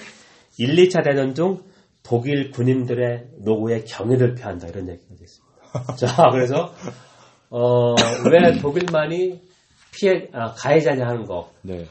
1, 0.58 0.76
2차 0.76 1.04
대전 1.04 1.36
중 1.36 1.62
독일 2.04 2.52
군인들의 2.52 3.32
노고에 3.44 3.84
경의를 3.84 4.36
표한다 4.36 4.70
이런 4.70 4.88
얘기가 4.88 5.14
있습니다. 5.14 5.96
자, 6.00 6.30
그래서 6.32 6.74
어, 7.50 7.96
왜 8.32 8.58
독일만이 8.62 9.42
피해 9.92 10.30
아, 10.32 10.54
가해자냐 10.54 11.06
하는 11.06 11.26
거. 11.26 11.52
네. 11.64 11.86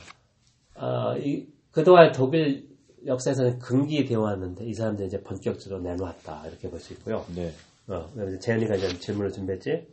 아, 0.78 1.16
이, 1.18 1.46
그동안 1.70 2.12
독일 2.12 2.68
역사에서는 3.06 3.58
금기되어 3.58 4.20
왔는데 4.20 4.64
이 4.64 4.74
사람들이 4.74 5.06
이제 5.08 5.20
본격적으로 5.22 5.80
내놓았다 5.80 6.46
이렇게 6.46 6.68
볼 6.70 6.80
수 6.80 6.92
있고요. 6.94 7.24
네. 7.34 7.52
어, 7.88 8.06
재현이가 8.40 8.74
이제 8.76 8.88
질문을 8.98 9.32
준비했지. 9.32 9.88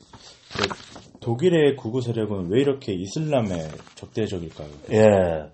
독일의 1.21 1.76
구구 1.76 2.02
세력은 2.02 2.50
왜 2.50 2.62
이렇게 2.62 2.93
이슬람에 2.93 3.67
적대적일까요? 3.95 4.69
예, 4.91 5.52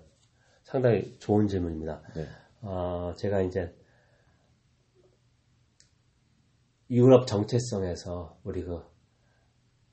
상당히 0.64 1.16
좋은 1.18 1.46
질문입니다. 1.46 2.02
네. 2.14 2.26
어, 2.62 3.12
제가 3.16 3.42
이제 3.42 3.72
유럽 6.90 7.26
정체성에서 7.26 8.38
우리 8.44 8.62
그 8.64 8.80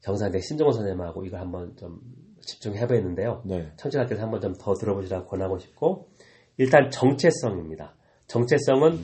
경상대 0.02 0.40
신종호 0.42 0.72
선생님하고 0.72 1.26
이걸 1.26 1.40
한번 1.40 1.76
좀 1.78 2.00
집중해보였는데요. 2.42 3.42
네. 3.46 3.72
청취자께서 3.78 4.22
한번 4.22 4.42
좀 4.42 4.54
더 4.60 4.74
들어보시라고 4.74 5.26
권하고 5.28 5.58
싶고 5.60 6.08
일단 6.58 6.90
정체성입니다. 6.92 7.94
정체성은 8.28 9.00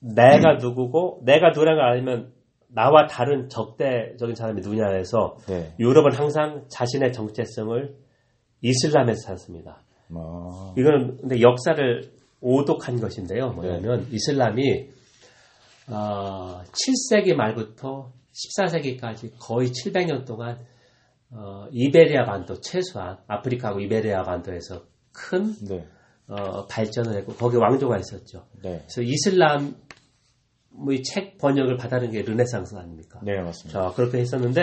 내가 0.00 0.54
누구고 0.60 1.20
내가 1.24 1.50
누구라는 1.50 1.78
걸 1.80 1.88
알면 1.90 2.32
나와 2.68 3.06
다른 3.06 3.48
적대적인 3.48 4.34
사람이 4.34 4.62
누구냐 4.62 4.88
해서 4.88 5.36
네. 5.46 5.74
유럽은 5.78 6.12
항상 6.14 6.64
자신의 6.68 7.12
정체성을 7.12 7.94
이슬람에서 8.62 9.26
찾습니다. 9.26 9.82
아, 10.14 10.74
이거는 10.76 11.16
근데 11.18 11.40
역사를 11.40 12.10
오독한 12.40 13.00
것인데요. 13.00 13.50
뭐냐면 13.50 14.06
이슬람이 14.10 14.88
어, 15.88 16.62
7세기 16.64 17.34
말부터 17.34 18.12
14세기까지 18.32 19.32
거의 19.38 19.68
700년 19.68 20.26
동안 20.26 20.58
어, 21.34 21.66
이베리아 21.70 22.24
반도 22.24 22.60
최소한 22.60 23.16
아프리카하고 23.26 23.80
이베리아 23.80 24.22
반도에서 24.22 24.84
큰 25.12 25.54
네. 25.66 25.86
어, 26.28 26.66
발전을 26.66 27.16
했고 27.18 27.34
거기 27.34 27.56
왕조가 27.56 27.98
있었죠. 27.98 28.46
네. 28.62 28.84
그래서 28.86 29.02
이슬람의 29.02 29.72
책 31.04 31.38
번역을 31.38 31.76
받아는 31.76 32.10
게 32.10 32.22
르네상스 32.22 32.76
아닙니까? 32.76 33.20
네, 33.22 33.40
맞습니다. 33.40 33.88
자, 33.88 33.94
그렇게 33.94 34.18
했었는데, 34.18 34.62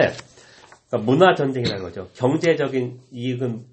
그러니까 0.88 1.12
문화 1.12 1.36
전쟁이라는 1.36 1.84
거죠. 1.84 2.08
경제적인 2.16 3.00
이익은 3.12 3.66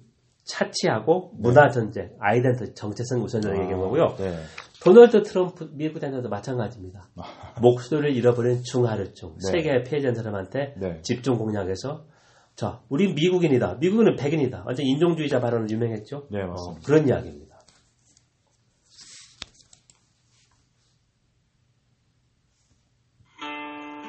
차치하고 0.43 1.33
문화 1.37 1.69
전쟁, 1.69 2.11
아이덴티 2.19 2.73
정체성 2.73 3.21
우선적인 3.21 3.61
얘기한 3.63 3.81
거고요. 3.81 4.15
네. 4.17 4.37
도널드 4.83 5.23
트럼프 5.23 5.69
미국 5.73 5.95
대통령도 5.95 6.29
마찬가지입니다. 6.29 7.09
목소리를 7.61 8.15
잃어버린 8.15 8.63
중하류층, 8.63 9.35
네. 9.39 9.51
세계의 9.51 9.83
피해자인 9.83 10.13
사람한테 10.13 10.75
네. 10.77 11.01
집중 11.01 11.37
공략해서 11.37 12.05
자, 12.57 12.81
우린 12.89 13.13
미국인이다. 13.13 13.77
미국인은 13.79 14.15
백인이다. 14.15 14.63
완전 14.65 14.83
인종주의자 14.83 15.39
발언은 15.39 15.69
유명했죠. 15.69 16.27
네, 16.31 16.43
맞습니다. 16.43 16.79
어, 16.79 16.83
그런 16.83 17.07
이야기입니다. 17.07 17.55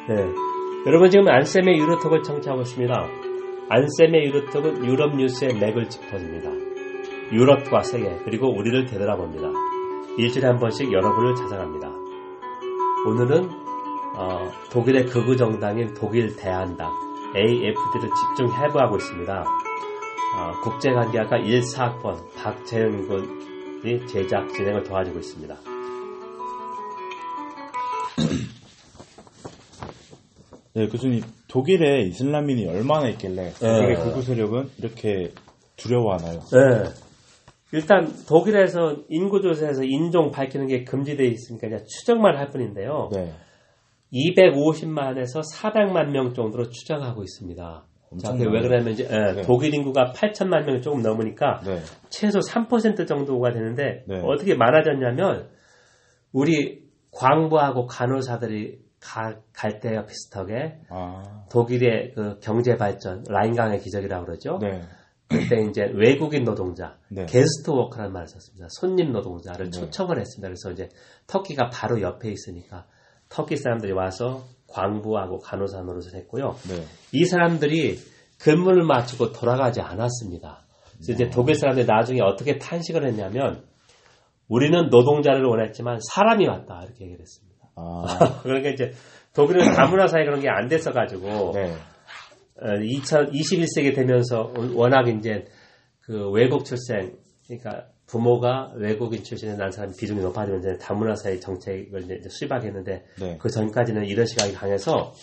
네. 0.08 0.14
여러분 0.87 1.11
지금 1.11 1.28
안쌤의 1.28 1.78
유로톡을 1.78 2.22
청취하고 2.22 2.62
있습니다. 2.62 2.94
안쌤의 3.68 4.24
유로톡은 4.28 4.87
유럽 4.87 5.14
뉴스의 5.14 5.58
맥을 5.61 5.90
짚어줍니다. 5.90 6.50
유럽과 7.30 7.82
세계 7.82 8.16
그리고 8.24 8.48
우리를 8.48 8.87
되돌아봅니다. 8.87 9.46
일주일에 10.16 10.48
한 10.48 10.56
번씩 10.56 10.90
여러분을 10.90 11.34
찾아갑니다. 11.34 11.88
오늘은 13.06 13.50
어, 14.16 14.50
독일의 14.72 15.04
극우 15.04 15.37
정당인 15.37 15.92
독일 15.92 16.34
대한당 16.34 17.08
AFD를 17.38 18.11
집중 18.14 18.53
해부하고 18.53 18.96
있습니다. 18.96 19.44
어, 20.37 20.61
국제관계학과 20.62 21.38
1사학번 21.38 22.35
박재현 22.35 23.07
군이 23.07 24.07
제작 24.07 24.53
진행을 24.53 24.83
도와주고 24.83 25.18
있습니다. 25.18 25.57
네, 30.74 30.87
교수님, 30.88 31.22
독일에 31.48 32.03
이슬람인이 32.03 32.68
얼마나 32.68 33.09
있길래 33.09 33.53
독일의 33.59 33.96
네. 33.96 34.03
구구 34.03 34.22
세력은 34.22 34.70
이렇게 34.79 35.33
두려워하나요? 35.77 36.40
네. 36.40 36.90
일단 37.72 38.12
독일에서 38.27 38.96
인구 39.09 39.40
조사에서 39.40 39.85
인종 39.85 40.31
밝히는 40.31 40.66
게 40.66 40.85
금지되어 40.85 41.27
있으니까 41.27 41.68
그냥 41.68 41.85
추정만 41.87 42.37
할 42.37 42.51
뿐인데요. 42.51 43.09
네. 43.12 43.33
250만에서 44.12 45.42
400만 45.55 46.11
명 46.11 46.33
정도로 46.35 46.68
추정하고 46.71 47.23
있습니다. 47.23 47.85
자, 48.23 48.33
그게 48.33 48.44
왜. 48.47 48.62
그러냐면 48.62 48.94
이제 48.94 49.05
예, 49.11 49.33
네. 49.35 49.42
독일 49.42 49.75
인구가 49.75 50.12
8천만 50.14 50.64
명이 50.64 50.81
조금 50.81 51.03
넘으니까 51.03 51.61
네. 51.64 51.81
최소 52.09 52.38
3% 52.38 53.07
정도가 53.07 53.53
되는데 53.53 54.05
네. 54.07 54.21
어떻게 54.25 54.55
많아졌냐면 54.55 55.49
우리 56.33 56.85
광부하고 57.12 57.87
간호사들이 57.87 58.79
가- 59.01 59.37
갈 59.53 59.79
때와 59.81 60.07
비슷하게 60.07 60.79
아. 60.88 61.44
독일의 61.51 62.12
그 62.14 62.38
경제 62.40 62.77
발전 62.77 63.25
라인강의 63.29 63.81
기적이라고 63.81 64.25
그러죠. 64.25 64.59
네. 64.62 64.81
그때 65.29 65.61
이제 65.68 65.83
외국인 65.94 66.44
노동자, 66.44 66.97
네. 67.11 67.27
게스트 67.27 67.68
워커라는 67.71 68.12
말을 68.14 68.27
썼습니다. 68.29 68.68
손님 68.71 69.12
노동자를 69.12 69.66
네. 69.71 69.71
초청을 69.71 70.18
했습니다. 70.18 70.49
그래서 70.49 70.71
이제 70.73 70.88
터키가 71.27 71.68
바로 71.68 72.01
옆에 72.01 72.31
있으니까 72.31 72.87
터키 73.29 73.57
사람들이 73.57 73.93
와서 73.93 74.45
광부하고 74.69 75.38
간호사 75.38 75.83
노릇을 75.83 76.14
했고요. 76.14 76.57
네. 76.69 76.85
이 77.12 77.25
사람들이 77.25 77.99
근무를 78.38 78.85
마치고 78.85 79.33
돌아가지 79.33 79.81
않았습니다. 79.81 80.64
그래서 80.93 81.12
음. 81.12 81.14
이제 81.14 81.31
독일 81.31 81.55
사람들이 81.55 81.87
나중에 81.87 82.21
어떻게 82.21 82.59
탄식을 82.59 83.07
했냐면 83.07 83.64
우리는 84.49 84.88
노동자를 84.88 85.45
원했지만 85.45 85.99
사람이 86.11 86.47
왔다 86.47 86.83
이렇게 86.85 87.05
얘기를 87.05 87.21
했습니다. 87.21 87.69
아. 87.77 88.41
그러니까 88.43 88.71
이제 88.71 88.93
독일은 89.35 89.73
다문화 89.75 90.07
사회 90.07 90.25
그런 90.25 90.41
게 90.41 90.49
안 90.49 90.69
됐어 90.69 90.93
가지고 90.93 91.53
네. 91.55 91.75
2021세기 92.61 93.95
되면서 93.95 94.53
워낙 94.75 95.07
이제 95.09 95.45
그 96.01 96.31
외국 96.31 96.64
출생 96.64 97.12
그러니까 97.47 97.87
부모가 98.09 98.73
외국인 98.75 99.23
출신에 99.23 99.55
난 99.57 99.71
사람 99.71 99.94
비중이 99.94 100.21
높아지면서 100.21 100.79
다문화 100.79 101.14
사회 101.14 101.38
정책을 101.38 102.05
이제 102.05 102.29
수립하겠는데 102.29 103.05
네. 103.21 103.38
그 103.38 103.51
전까지는 103.51 104.07
이런 104.07 104.27
시각이 104.27 104.55
강해서 104.55 105.14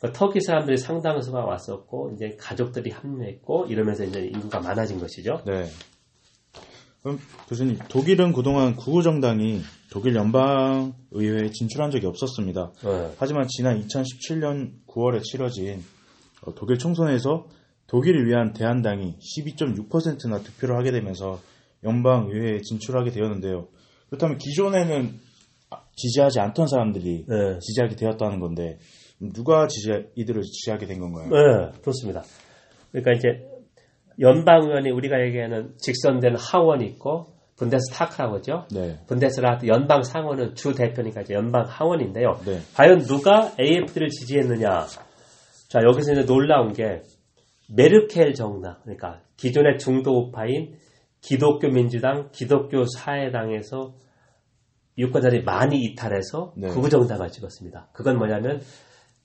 그 0.00 0.12
터키 0.12 0.40
사람들이 0.40 0.78
상당수가 0.78 1.44
왔었고 1.44 2.12
이제 2.14 2.36
가족들이 2.38 2.90
합류했고 2.92 3.66
이러면서 3.66 4.04
이제 4.04 4.24
인구가 4.24 4.60
많아진 4.60 5.00
것이죠. 5.00 5.42
네. 5.44 5.66
그럼 7.02 7.18
교수님, 7.48 7.78
독일은 7.88 8.32
그동안 8.32 8.76
구구 8.76 9.02
정당이 9.02 9.62
독일 9.90 10.14
연방 10.14 10.94
의회에 11.10 11.50
진출한 11.50 11.90
적이 11.90 12.06
없었습니다. 12.06 12.72
어, 12.84 13.14
하지만 13.18 13.46
지난 13.48 13.80
2017년 13.80 14.72
9월에 14.86 15.22
치러진 15.22 15.82
어, 16.42 16.54
독일 16.54 16.78
총선에서 16.78 17.46
독일을 17.88 18.26
위한 18.26 18.52
대한당이 18.52 19.16
12.6%나 19.18 20.40
득표를 20.42 20.76
하게 20.76 20.92
되면서 20.92 21.40
연방 21.84 22.28
의회에 22.30 22.60
진출하게 22.60 23.10
되었는데요. 23.10 23.68
그렇다면 24.08 24.38
기존에는 24.38 25.12
아, 25.70 25.82
지지하지 25.94 26.40
않던 26.40 26.66
사람들이 26.66 27.26
네. 27.28 27.58
지지하게 27.60 27.96
되었다는 27.96 28.40
건데 28.40 28.78
누가 29.20 29.66
지지 29.66 30.06
이들을 30.14 30.42
지지하게 30.42 30.86
된 30.86 31.00
건가요? 31.00 31.28
네, 31.28 31.72
좋습니다. 31.82 32.22
그러니까 32.90 33.12
이제 33.12 33.48
연방 34.20 34.62
의원이 34.62 34.90
우리가 34.90 35.20
얘기하는 35.26 35.74
직선된 35.78 36.36
하원이 36.36 36.86
있고 36.86 37.26
분데스타크라고 37.56 38.36
하죠. 38.36 38.66
네. 38.72 38.98
분데스라트 39.08 39.66
연방 39.66 40.02
상원은 40.02 40.54
주 40.54 40.74
대표니까 40.74 41.22
이제 41.22 41.34
연방 41.34 41.64
하원인데요. 41.66 42.40
네. 42.46 42.60
과연 42.74 43.00
누가 43.00 43.52
AFD를 43.60 44.08
지지했느냐? 44.08 44.86
자 45.68 45.80
여기서 45.84 46.12
이제 46.12 46.24
놀라운 46.24 46.72
게 46.72 47.02
메르켈 47.68 48.34
정당 48.34 48.76
그러니까 48.82 49.20
기존의 49.36 49.78
중도 49.78 50.18
우파인 50.18 50.76
기독교 51.20 51.68
민주당, 51.68 52.30
기독교 52.32 52.84
사회당에서 52.84 53.94
유권자들이 54.96 55.44
많이 55.44 55.82
이탈해서 55.84 56.54
네. 56.56 56.68
극우 56.68 56.88
정당을 56.88 57.28
찍었습니다. 57.28 57.88
그건 57.92 58.18
뭐냐면 58.18 58.60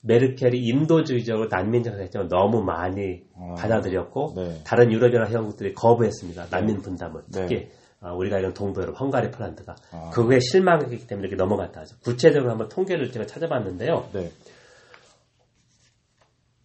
메르켈이 0.01 0.57
인도주의적으로 0.57 1.47
난민정을 1.49 2.01
했지만 2.01 2.27
너무 2.27 2.61
많이 2.61 3.23
아. 3.35 3.55
받아들였고 3.55 4.33
네. 4.35 4.61
다른 4.65 4.91
유럽연합 4.91 5.29
회원국들이 5.29 5.73
거부했습니다. 5.73 6.47
난민 6.51 6.81
분담을 6.81 7.21
네. 7.31 7.41
특히 7.41 7.69
아, 8.01 8.11
우리가 8.11 8.37
이런 8.37 8.53
동부 8.53 8.81
유럽 8.81 8.99
헝가리, 8.99 9.31
폴란드가 9.31 9.75
아. 9.91 10.09
그거에 10.09 10.39
실망했기 10.39 11.07
때문에 11.07 11.27
이렇게 11.27 11.41
넘어갔다 11.41 11.81
하죠. 11.81 11.95
구체적으로 12.03 12.51
한번 12.51 12.67
통계를 12.67 13.11
제가 13.11 13.25
찾아봤는데요. 13.25 14.09
네. 14.13 14.29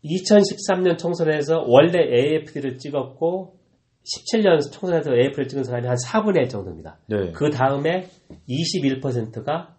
2013년 0.05 0.99
총선에서 0.99 1.65
원래 1.67 2.01
AFD를 2.01 2.79
찍었고 2.79 3.58
17년 4.09 4.73
총선에서 4.73 5.13
AFD를 5.15 5.49
찍은 5.49 5.65
사람이 5.65 5.87
한 5.87 5.97
4분의 5.97 6.43
1 6.43 6.49
정도입니다. 6.49 6.99
네. 7.07 7.33
그 7.33 7.51
다음에 7.51 8.09
21%가 8.49 9.77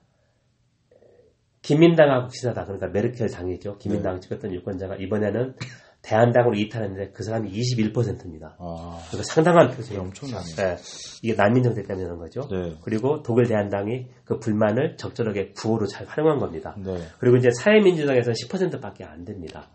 김민당하고 1.62 2.28
기사다. 2.30 2.64
그러니까 2.64 2.88
메르켈 2.88 3.30
당이죠. 3.30 3.78
김민당 3.78 4.16
네. 4.16 4.20
찍었던 4.22 4.54
유권자가 4.54 4.96
이번에는 4.96 5.56
대한당으로 6.02 6.56
이탈했는데 6.56 7.12
그 7.12 7.24
사람이 7.24 7.52
21%입니다. 7.52 8.56
아. 8.58 9.00
그러니까 9.10 9.24
상당한 9.24 9.70
표수예요. 9.70 10.02
엄청나네요. 10.02 10.56
네. 10.56 10.78
이게 11.22 11.36
난민 11.36 11.64
정책 11.64 11.88
때문에 11.88 12.06
그런 12.06 12.20
거죠. 12.20 12.48
네. 12.50 12.76
그리고 12.84 13.22
독일 13.22 13.48
대한당이 13.48 14.08
그 14.24 14.40
불만을 14.40 14.96
적절하게 14.96 15.52
구호로 15.58 15.88
잘 15.88 16.08
활용한 16.08 16.40
겁니다. 16.40 16.76
네. 16.78 16.98
그리고 17.20 17.36
이제 17.38 17.50
사회민주당에서는 17.52 18.34
10%밖에 18.34 19.04
안 19.04 19.26
됩니다. 19.26 19.68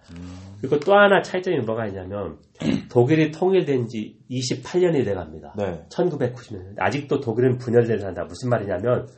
그리고 0.60 0.80
또 0.80 0.94
하나 0.94 1.20
차이점이 1.20 1.58
뭐가 1.58 1.86
있냐면 1.88 2.38
독일이 2.90 3.30
통일된 3.30 3.88
지 3.88 4.16
28년이 4.30 5.04
돼 5.04 5.12
갑니다. 5.12 5.54
네. 5.58 5.84
1990년. 5.90 6.74
아직도 6.78 7.20
독일은 7.20 7.58
분열된 7.58 7.98
산다. 7.98 8.24
무슨 8.24 8.48
말이냐면 8.48 9.08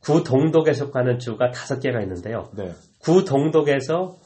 구 0.00 0.22
동독에 0.22 0.72
속하는 0.72 1.18
주가 1.18 1.50
다섯 1.50 1.80
개가 1.80 2.00
있는데요. 2.02 2.50
네. 2.56 2.70
구 3.00 3.24
동독에서 3.24 4.16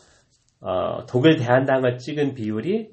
어, 0.62 1.04
독일 1.06 1.36
대한당을 1.36 1.98
찍은 1.98 2.34
비율이 2.34 2.90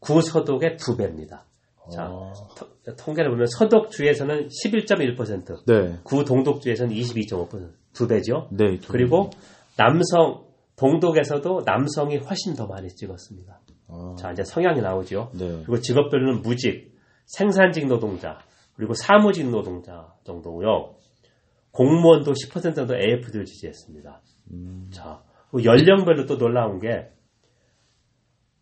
구 0.00 0.20
서독의 0.20 0.76
두 0.76 0.96
배입니다. 0.96 1.44
자, 1.92 2.04
아. 2.04 2.32
토- 2.56 2.96
통계를 2.96 3.30
보면 3.30 3.46
서독주에서는 3.46 4.48
11.1%, 4.48 5.64
네. 5.66 5.98
구 6.02 6.24
동독주에서는 6.24 6.94
22.5%두 6.94 8.08
배죠. 8.08 8.48
네. 8.50 8.78
두 8.78 8.92
그리고 8.92 9.30
남성 9.76 10.44
동독에서도 10.76 11.62
남성이 11.66 12.16
훨씬 12.16 12.54
더 12.54 12.66
많이 12.66 12.88
찍었습니다. 12.88 13.60
아. 13.88 14.14
자 14.18 14.32
이제 14.32 14.42
성향이 14.42 14.80
나오죠. 14.80 15.30
네. 15.34 15.48
그리고 15.66 15.80
직업별로는 15.80 16.42
무직, 16.42 16.94
생산직 17.26 17.86
노동자, 17.86 18.38
그리고 18.74 18.94
사무직 18.94 19.50
노동자 19.50 20.14
정도고요. 20.24 20.94
공무원도 21.72 22.32
10% 22.32 22.74
정도 22.74 22.94
AFD를 22.96 23.44
지지했습니다. 23.44 24.20
음. 24.52 24.88
자, 24.92 25.22
연령별로 25.64 26.26
또 26.26 26.38
놀라운 26.38 26.78
게 26.78 27.08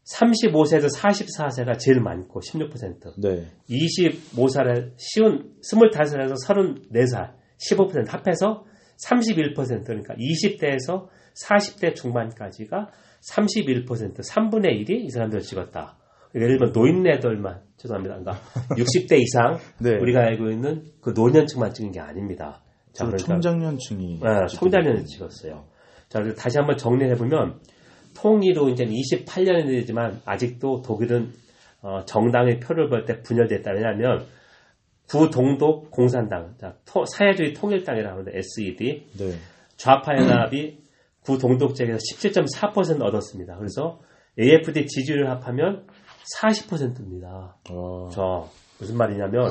35세에서 0.05 0.88
44세가 0.96 1.79
제일 1.79 2.00
많고 2.00 2.40
16%, 2.40 3.20
네. 3.20 3.46
25살에 3.68 4.92
쉬운 4.96 5.55
25살에서 5.62 6.35
34살 6.46 7.35
15% 7.70 8.09
합해서 8.09 8.64
31% 9.07 9.85
그러니까 9.87 10.14
20대에서 10.14 11.09
40대 11.46 11.94
중반까지가 11.94 12.90
31% 13.33 13.87
3분의 13.87 14.88
1이 14.88 14.90
이 14.90 15.11
사람들을 15.11 15.42
찍었다. 15.42 15.96
예를 16.35 16.59
들면 16.59 16.72
노인네들만 16.72 17.61
죄송합니다. 17.76 18.18
그러니까 18.18 18.40
60대 18.76 19.18
이상 19.20 19.59
네. 19.81 19.96
우리가 19.96 20.20
알고 20.20 20.50
있는 20.50 20.87
그 21.00 21.12
노년층만 21.14 21.72
찍은 21.72 21.92
게 21.92 22.00
아닙니다. 22.00 22.62
자, 22.92 23.05
그러니까 23.05 23.26
청장년층이 23.26 24.20
네, 24.20 24.46
청자년을 24.48 25.05
찍었어요. 25.05 25.66
자, 26.11 26.23
다시 26.37 26.59
한번 26.59 26.77
정리해 26.77 27.14
보면 27.14 27.61
통일로 28.14 28.68
이제 28.68 28.85
28년이 28.85 29.66
되지만 29.68 30.20
아직도 30.27 30.83
독일은 30.83 31.33
어, 31.81 32.05
정당의 32.05 32.61
표를 32.61 32.90
볼때 32.90 33.23
분열됐다. 33.23 33.70
왜냐하면 33.73 34.27
구동독 35.09 35.90
공산당, 35.90 36.55
자, 36.59 36.75
토- 36.85 37.05
사회주의 37.07 37.55
통일당이라고 37.55 38.20
하는데 38.20 38.38
SED 38.38 39.07
네. 39.18 39.33
좌파 39.77 40.14
연합이 40.16 40.79
구동독 41.25 41.75
지역에서 41.75 41.99
17.4% 41.99 43.01
얻었습니다. 43.03 43.57
그래서 43.57 44.01
AFD 44.38 44.87
지지율을 44.87 45.31
합하면 45.31 45.87
40%입니다. 46.38 47.57
어. 47.70 48.09
저 48.12 48.49
무슨 48.79 48.96
말이냐면 48.96 49.51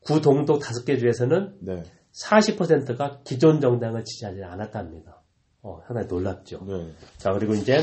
구동독 0.00 0.60
다섯 0.60 0.84
개 0.84 0.96
주에서는 0.96 1.56
네. 1.60 1.82
40%가 2.24 3.20
기존 3.24 3.60
정당을 3.60 4.04
지지하지 4.04 4.42
않았답니다. 4.44 5.19
어, 5.62 5.80
상당히 5.86 6.08
놀랍죠. 6.08 6.64
네. 6.66 6.92
자, 7.18 7.32
그리고 7.32 7.54
이제 7.54 7.82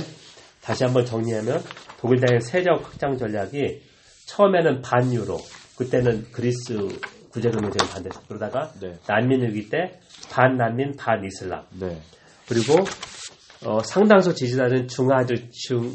다시 0.62 0.84
한번 0.84 1.06
정리하면 1.06 1.62
독일당의 2.00 2.42
세력 2.42 2.86
확장 2.86 3.18
전략이 3.18 3.82
처음에는 4.28 4.82
반유로, 4.82 5.38
그때는 5.78 6.26
그리스 6.32 6.74
구제금융제를 7.32 7.88
반대했고 7.90 8.22
그러다가 8.28 8.72
네. 8.82 8.98
난민 9.08 9.44
위기 9.44 9.70
때 9.70 10.00
반난민 10.32 10.96
반이슬람 10.98 11.66
네. 11.80 12.02
그리고 12.48 12.74
어, 13.66 13.82
상당수 13.84 14.34
지지자는 14.34 14.88
중하층 14.88 15.92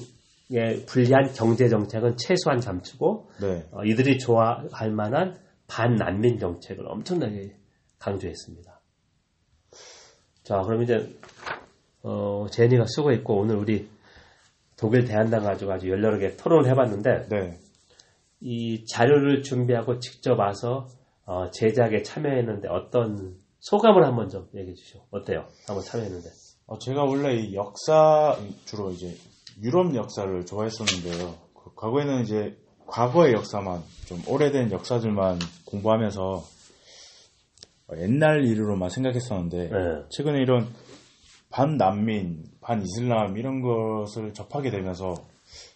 불리한 0.87 1.33
경제 1.35 1.69
정책은 1.69 2.17
최소한 2.17 2.61
잠추고 2.61 3.31
네. 3.41 3.65
어, 3.73 3.85
이들이 3.85 4.19
좋아할 4.19 4.91
만한 4.91 5.39
반난민 5.67 6.39
정책을 6.39 6.87
엄청나게 6.87 7.57
강조했습니다. 7.99 8.81
자, 10.43 10.61
그럼 10.61 10.83
이제 10.83 11.09
어, 12.03 12.47
제니가 12.51 12.85
쓰고 12.87 13.13
있고 13.13 13.39
오늘 13.39 13.57
우리 13.57 13.89
독일 14.77 15.05
대한당 15.05 15.45
가지고 15.45 15.73
아주 15.73 15.89
열렬하게 15.89 16.37
토론을 16.37 16.69
해봤는데 16.71 17.29
네. 17.29 17.59
이 18.41 18.85
자료를 18.87 19.43
준비하고 19.43 20.01
직접 20.01 20.39
와서 20.39 20.89
어, 21.25 21.51
제작에 21.51 22.03
참여했는데 22.03 22.69
어떤 22.69 23.37
소감을 23.61 24.05
한번 24.05 24.29
좀 24.29 24.49
얘기해 24.55 24.75
주시오. 24.75 25.01
어때요? 25.11 25.47
한번 25.67 25.85
참여했는데. 25.85 26.29
어, 26.67 26.79
제가 26.79 27.05
원래 27.05 27.35
이 27.35 27.55
역사 27.55 28.37
주로 28.65 28.91
이제 28.91 29.15
유럽 29.63 29.95
역사를 29.95 30.45
좋아했었는데요. 30.45 31.35
그 31.55 31.75
과거에는 31.77 32.23
이제 32.23 32.57
과거의 32.87 33.35
역사만 33.35 33.83
좀 34.07 34.21
오래된 34.27 34.73
역사들만 34.73 35.39
공부하면서 35.67 36.45
어, 37.89 37.97
옛날 37.99 38.45
일으로만 38.45 38.91
생각했었는데 38.91 39.69
네. 39.69 40.03
최근에 40.11 40.41
이런 40.41 40.67
반난민, 41.53 42.45
반이슬람 42.61 43.37
이런 43.37 43.61
것을 43.61 44.33
접하게 44.33 44.71
되면서 44.71 45.15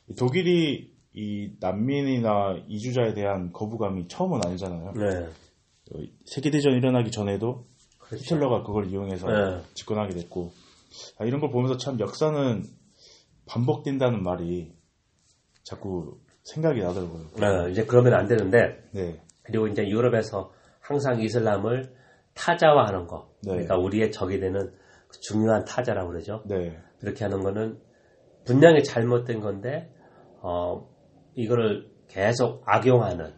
이 0.09 0.15
독일이 0.15 0.91
이 1.13 1.53
난민이나 1.61 2.57
이주자에 2.67 3.15
대한 3.15 3.53
거부감이 3.53 4.09
처음은 4.09 4.41
아니잖아요. 4.45 4.93
네. 4.93 5.27
어, 5.93 5.99
세계대전 6.25 6.73
일어나기 6.73 7.11
전에도 7.11 7.67
그렇죠. 7.99 8.25
히틀러가 8.25 8.63
그걸 8.63 8.91
이용해서 8.91 9.27
네. 9.29 9.63
집권하게 9.75 10.15
됐고 10.15 10.53
아, 11.19 11.25
이런 11.25 11.41
걸 11.41 11.51
보면서 11.51 11.77
참 11.77 12.01
역사는 12.01 12.65
반복된다는 13.47 14.23
말이 14.23 14.73
자꾸 15.63 16.19
생각이 16.43 16.81
나더라고요. 16.81 17.27
네, 17.37 17.71
이제 17.71 17.85
그러면 17.85 18.15
안 18.15 18.27
되는데 18.27 18.83
네, 18.93 19.21
그리고 19.43 19.69
이제 19.69 19.87
유럽에서 19.87 20.53
항상 20.81 21.21
이슬람을 21.21 21.95
타자화하는 22.35 23.07
거. 23.07 23.31
네. 23.43 23.53
그러니까 23.53 23.77
우리의 23.77 24.13
적이 24.13 24.41
되는 24.41 24.61
그 24.61 24.86
중요한 25.21 25.65
타자라고 25.65 26.11
그러죠. 26.11 26.43
네, 26.47 26.79
그렇게 27.01 27.25
하는 27.25 27.43
거는 27.43 27.79
분명히 28.45 28.83
잘못된 28.85 29.41
건데 29.41 29.91
어 30.41 30.89
이거를 31.35 31.91
계속 32.09 32.63
악용하는 32.67 33.33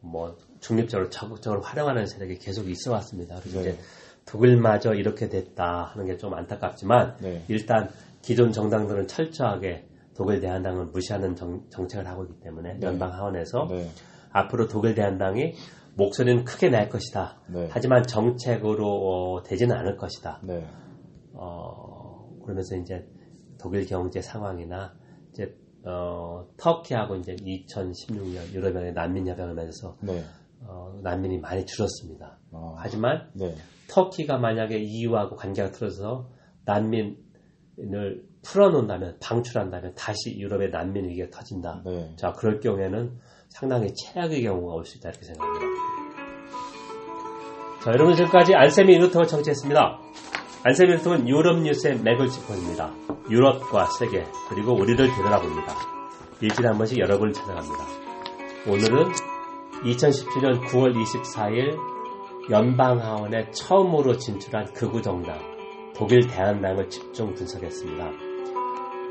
뭐 0.00 0.36
중립적으로 0.60 1.10
적극적으로 1.10 1.62
활용하는 1.62 2.06
세력이 2.06 2.38
계속 2.38 2.68
있어 2.68 2.92
왔습니다. 2.92 3.36
그래서 3.40 3.62
네. 3.62 3.70
이제 3.70 3.78
독일마저 4.26 4.94
이렇게 4.94 5.28
됐다 5.28 5.84
하는 5.92 6.06
게 6.06 6.16
좀 6.16 6.34
안타깝지만 6.34 7.16
네. 7.20 7.44
일단 7.48 7.88
기존 8.22 8.52
정당들은 8.52 9.08
철저하게 9.08 9.86
독일 10.16 10.40
대한당을 10.40 10.86
무시하는 10.86 11.34
정, 11.34 11.66
책을 11.88 12.06
하고 12.06 12.24
있기 12.24 12.40
때문에 12.40 12.74
네. 12.78 12.86
연방 12.86 13.12
하원에서 13.12 13.66
네, 13.70 13.88
앞으로 14.30 14.68
독일 14.68 14.94
대한당이 14.94 15.54
목소리는 15.94 16.44
크게 16.44 16.68
낼 16.68 16.88
것이다. 16.88 17.40
네. 17.48 17.68
하지만 17.70 18.02
정책으로 18.04 18.86
어, 18.86 19.42
되지는 19.42 19.76
않을 19.76 19.96
것이다. 19.96 20.40
네, 21.32 21.38
어, 21.38 22.28
그러면서 22.42 22.76
이제 22.76 23.06
독일 23.60 23.86
경제 23.86 24.20
상황이나 24.20 24.94
이제 25.32 25.56
어, 25.84 26.46
터키하고 26.56 27.16
이제 27.16 27.34
2016년 27.36 28.52
유럽연의 28.52 28.92
난민 28.92 29.26
협약을 29.28 29.54
맺어서 29.54 29.96
네, 30.00 30.22
어, 30.60 30.98
난민이 31.02 31.38
많이 31.38 31.64
줄었습니다. 31.66 32.38
아, 32.52 32.74
하지만 32.76 33.30
네, 33.34 33.54
터키가 33.88 34.38
만약에 34.38 34.78
EU하고 34.78 35.36
관계가 35.36 35.70
틀어져서 35.72 36.28
난민을 36.64 38.24
풀어놓는다면 38.42 39.18
방출한다면 39.20 39.94
다시 39.94 40.36
유럽의 40.38 40.70
난민 40.70 41.08
위기가 41.08 41.30
터진다. 41.30 41.82
네, 41.84 42.12
자 42.16 42.32
그럴 42.32 42.60
경우에는 42.60 43.18
상당히 43.48 43.92
최악의 43.94 44.42
경우가 44.42 44.74
올 44.74 44.84
수 44.84 44.98
있다 44.98 45.10
이렇게 45.10 45.24
생각합니다. 45.26 45.66
자 47.84 47.90
여러분 47.90 48.14
지금까지 48.14 48.54
안세미 48.54 48.94
유로톡을 48.94 49.26
청취했습니다. 49.26 49.98
유로톡은 50.64 51.28
유럽 51.28 51.60
뉴스의 51.60 51.98
맥을 52.02 52.28
짚어줍니다. 52.28 52.92
유럽과 53.28 53.86
세계 53.86 54.24
그리고 54.48 54.74
우리를 54.74 54.96
되돌아봅니다. 54.96 55.74
일주일에 56.40 56.68
한 56.68 56.78
번씩 56.78 56.98
여러분을 56.98 57.32
찾아갑니다. 57.32 57.84
오늘은 58.68 59.12
2017년 59.82 60.60
9월 60.68 60.94
24일 60.94 61.76
연방하원에 62.50 63.50
처음으로 63.50 64.16
진출한 64.16 64.72
극우 64.72 65.02
정당 65.02 65.36
독일 65.96 66.28
대한당을 66.28 66.88
집중 66.88 67.34
분석했습니다. 67.34 68.04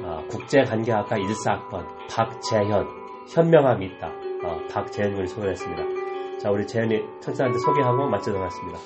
아, 0.03 0.23
국제관계학과 0.29 1.17
1사학번 1.17 1.85
박재현 2.09 2.87
현명함이 3.29 3.85
있다. 3.87 4.07
어, 4.43 4.57
박재현 4.71 5.15
군이 5.15 5.27
소개했습니다. 5.27 6.39
자 6.39 6.49
우리 6.49 6.65
재현이 6.65 6.97
청취자한테 7.21 7.59
소개하고 7.59 8.07
마치도록 8.09 8.41
하겠습니다. 8.41 8.79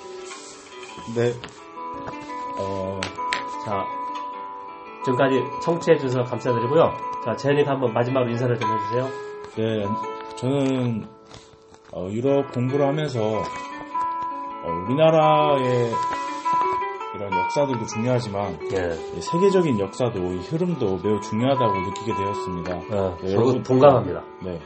네. 1.14 1.65
어, 2.58 3.00
자 3.64 3.84
지금까지 5.04 5.42
청취해 5.62 5.98
주셔서 5.98 6.24
감사드리고요. 6.24 6.92
자 7.24 7.34
재현이가 7.36 7.72
한번 7.72 7.92
마지막으로 7.92 8.30
인사를 8.30 8.58
좀 8.58 8.70
해주세요. 8.70 9.08
네, 9.56 9.86
저는 10.36 11.06
어, 11.92 12.08
유럽 12.10 12.52
공부를 12.52 12.86
하면서 12.86 13.20
어, 13.22 14.70
우리나라의 14.86 15.92
이런 17.14 17.32
역사들도 17.32 17.86
중요하지만 17.86 18.58
예, 18.72 18.90
이 19.16 19.20
세계적인 19.22 19.78
역사도 19.80 20.18
이 20.18 20.38
흐름도 20.38 20.98
매우 21.02 21.20
중요하다고 21.20 21.72
느끼게 21.80 22.12
되었습니다. 22.14 22.76
어, 22.96 23.16
네, 23.22 23.32
여러분- 23.32 23.62
동감합니다. 23.62 24.22
네. 24.42 24.60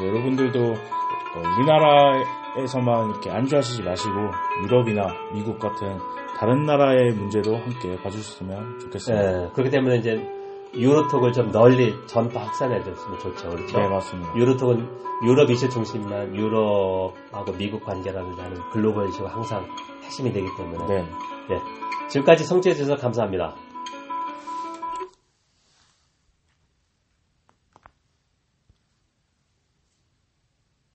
네, 0.00 0.08
여러분들도 0.08 0.58
어, 0.72 1.42
우리나라에서만 1.58 3.10
이렇게 3.10 3.30
안주하시지 3.30 3.82
마시고 3.82 4.14
유럽이나 4.64 5.06
미국 5.32 5.58
같은 5.60 5.98
다른 6.36 6.66
나라의 6.66 7.12
문제도 7.12 7.56
함께 7.56 7.96
봐주셨으면 8.02 8.80
좋겠습니다. 8.80 9.24
예, 9.24 9.50
그렇기 9.54 9.70
때문에 9.70 9.96
이제 9.96 10.16
유로톡을 10.74 11.32
좀 11.32 11.50
널리 11.50 11.94
전파 12.06 12.40
확산해 12.40 12.82
줬으면 12.82 13.18
좋죠. 13.18 13.48
그렇죠? 13.48 13.78
네, 13.78 13.88
맞습니다. 13.88 14.36
유로톡은 14.36 14.88
유럽 15.24 15.50
이슈 15.50 15.68
중심만 15.70 16.36
유럽하고 16.36 17.52
미국 17.56 17.82
관계라든지 17.84 18.40
하는 18.40 18.60
글로벌 18.70 19.08
이슈가 19.08 19.30
항상 19.30 19.66
핵심이 20.02 20.30
되기 20.30 20.46
때문에 20.58 20.94
네. 20.94 21.08
예, 21.52 22.08
지금까지 22.08 22.44
성취해 22.44 22.74
주셔서 22.74 23.00
감사합니다. 23.00 23.54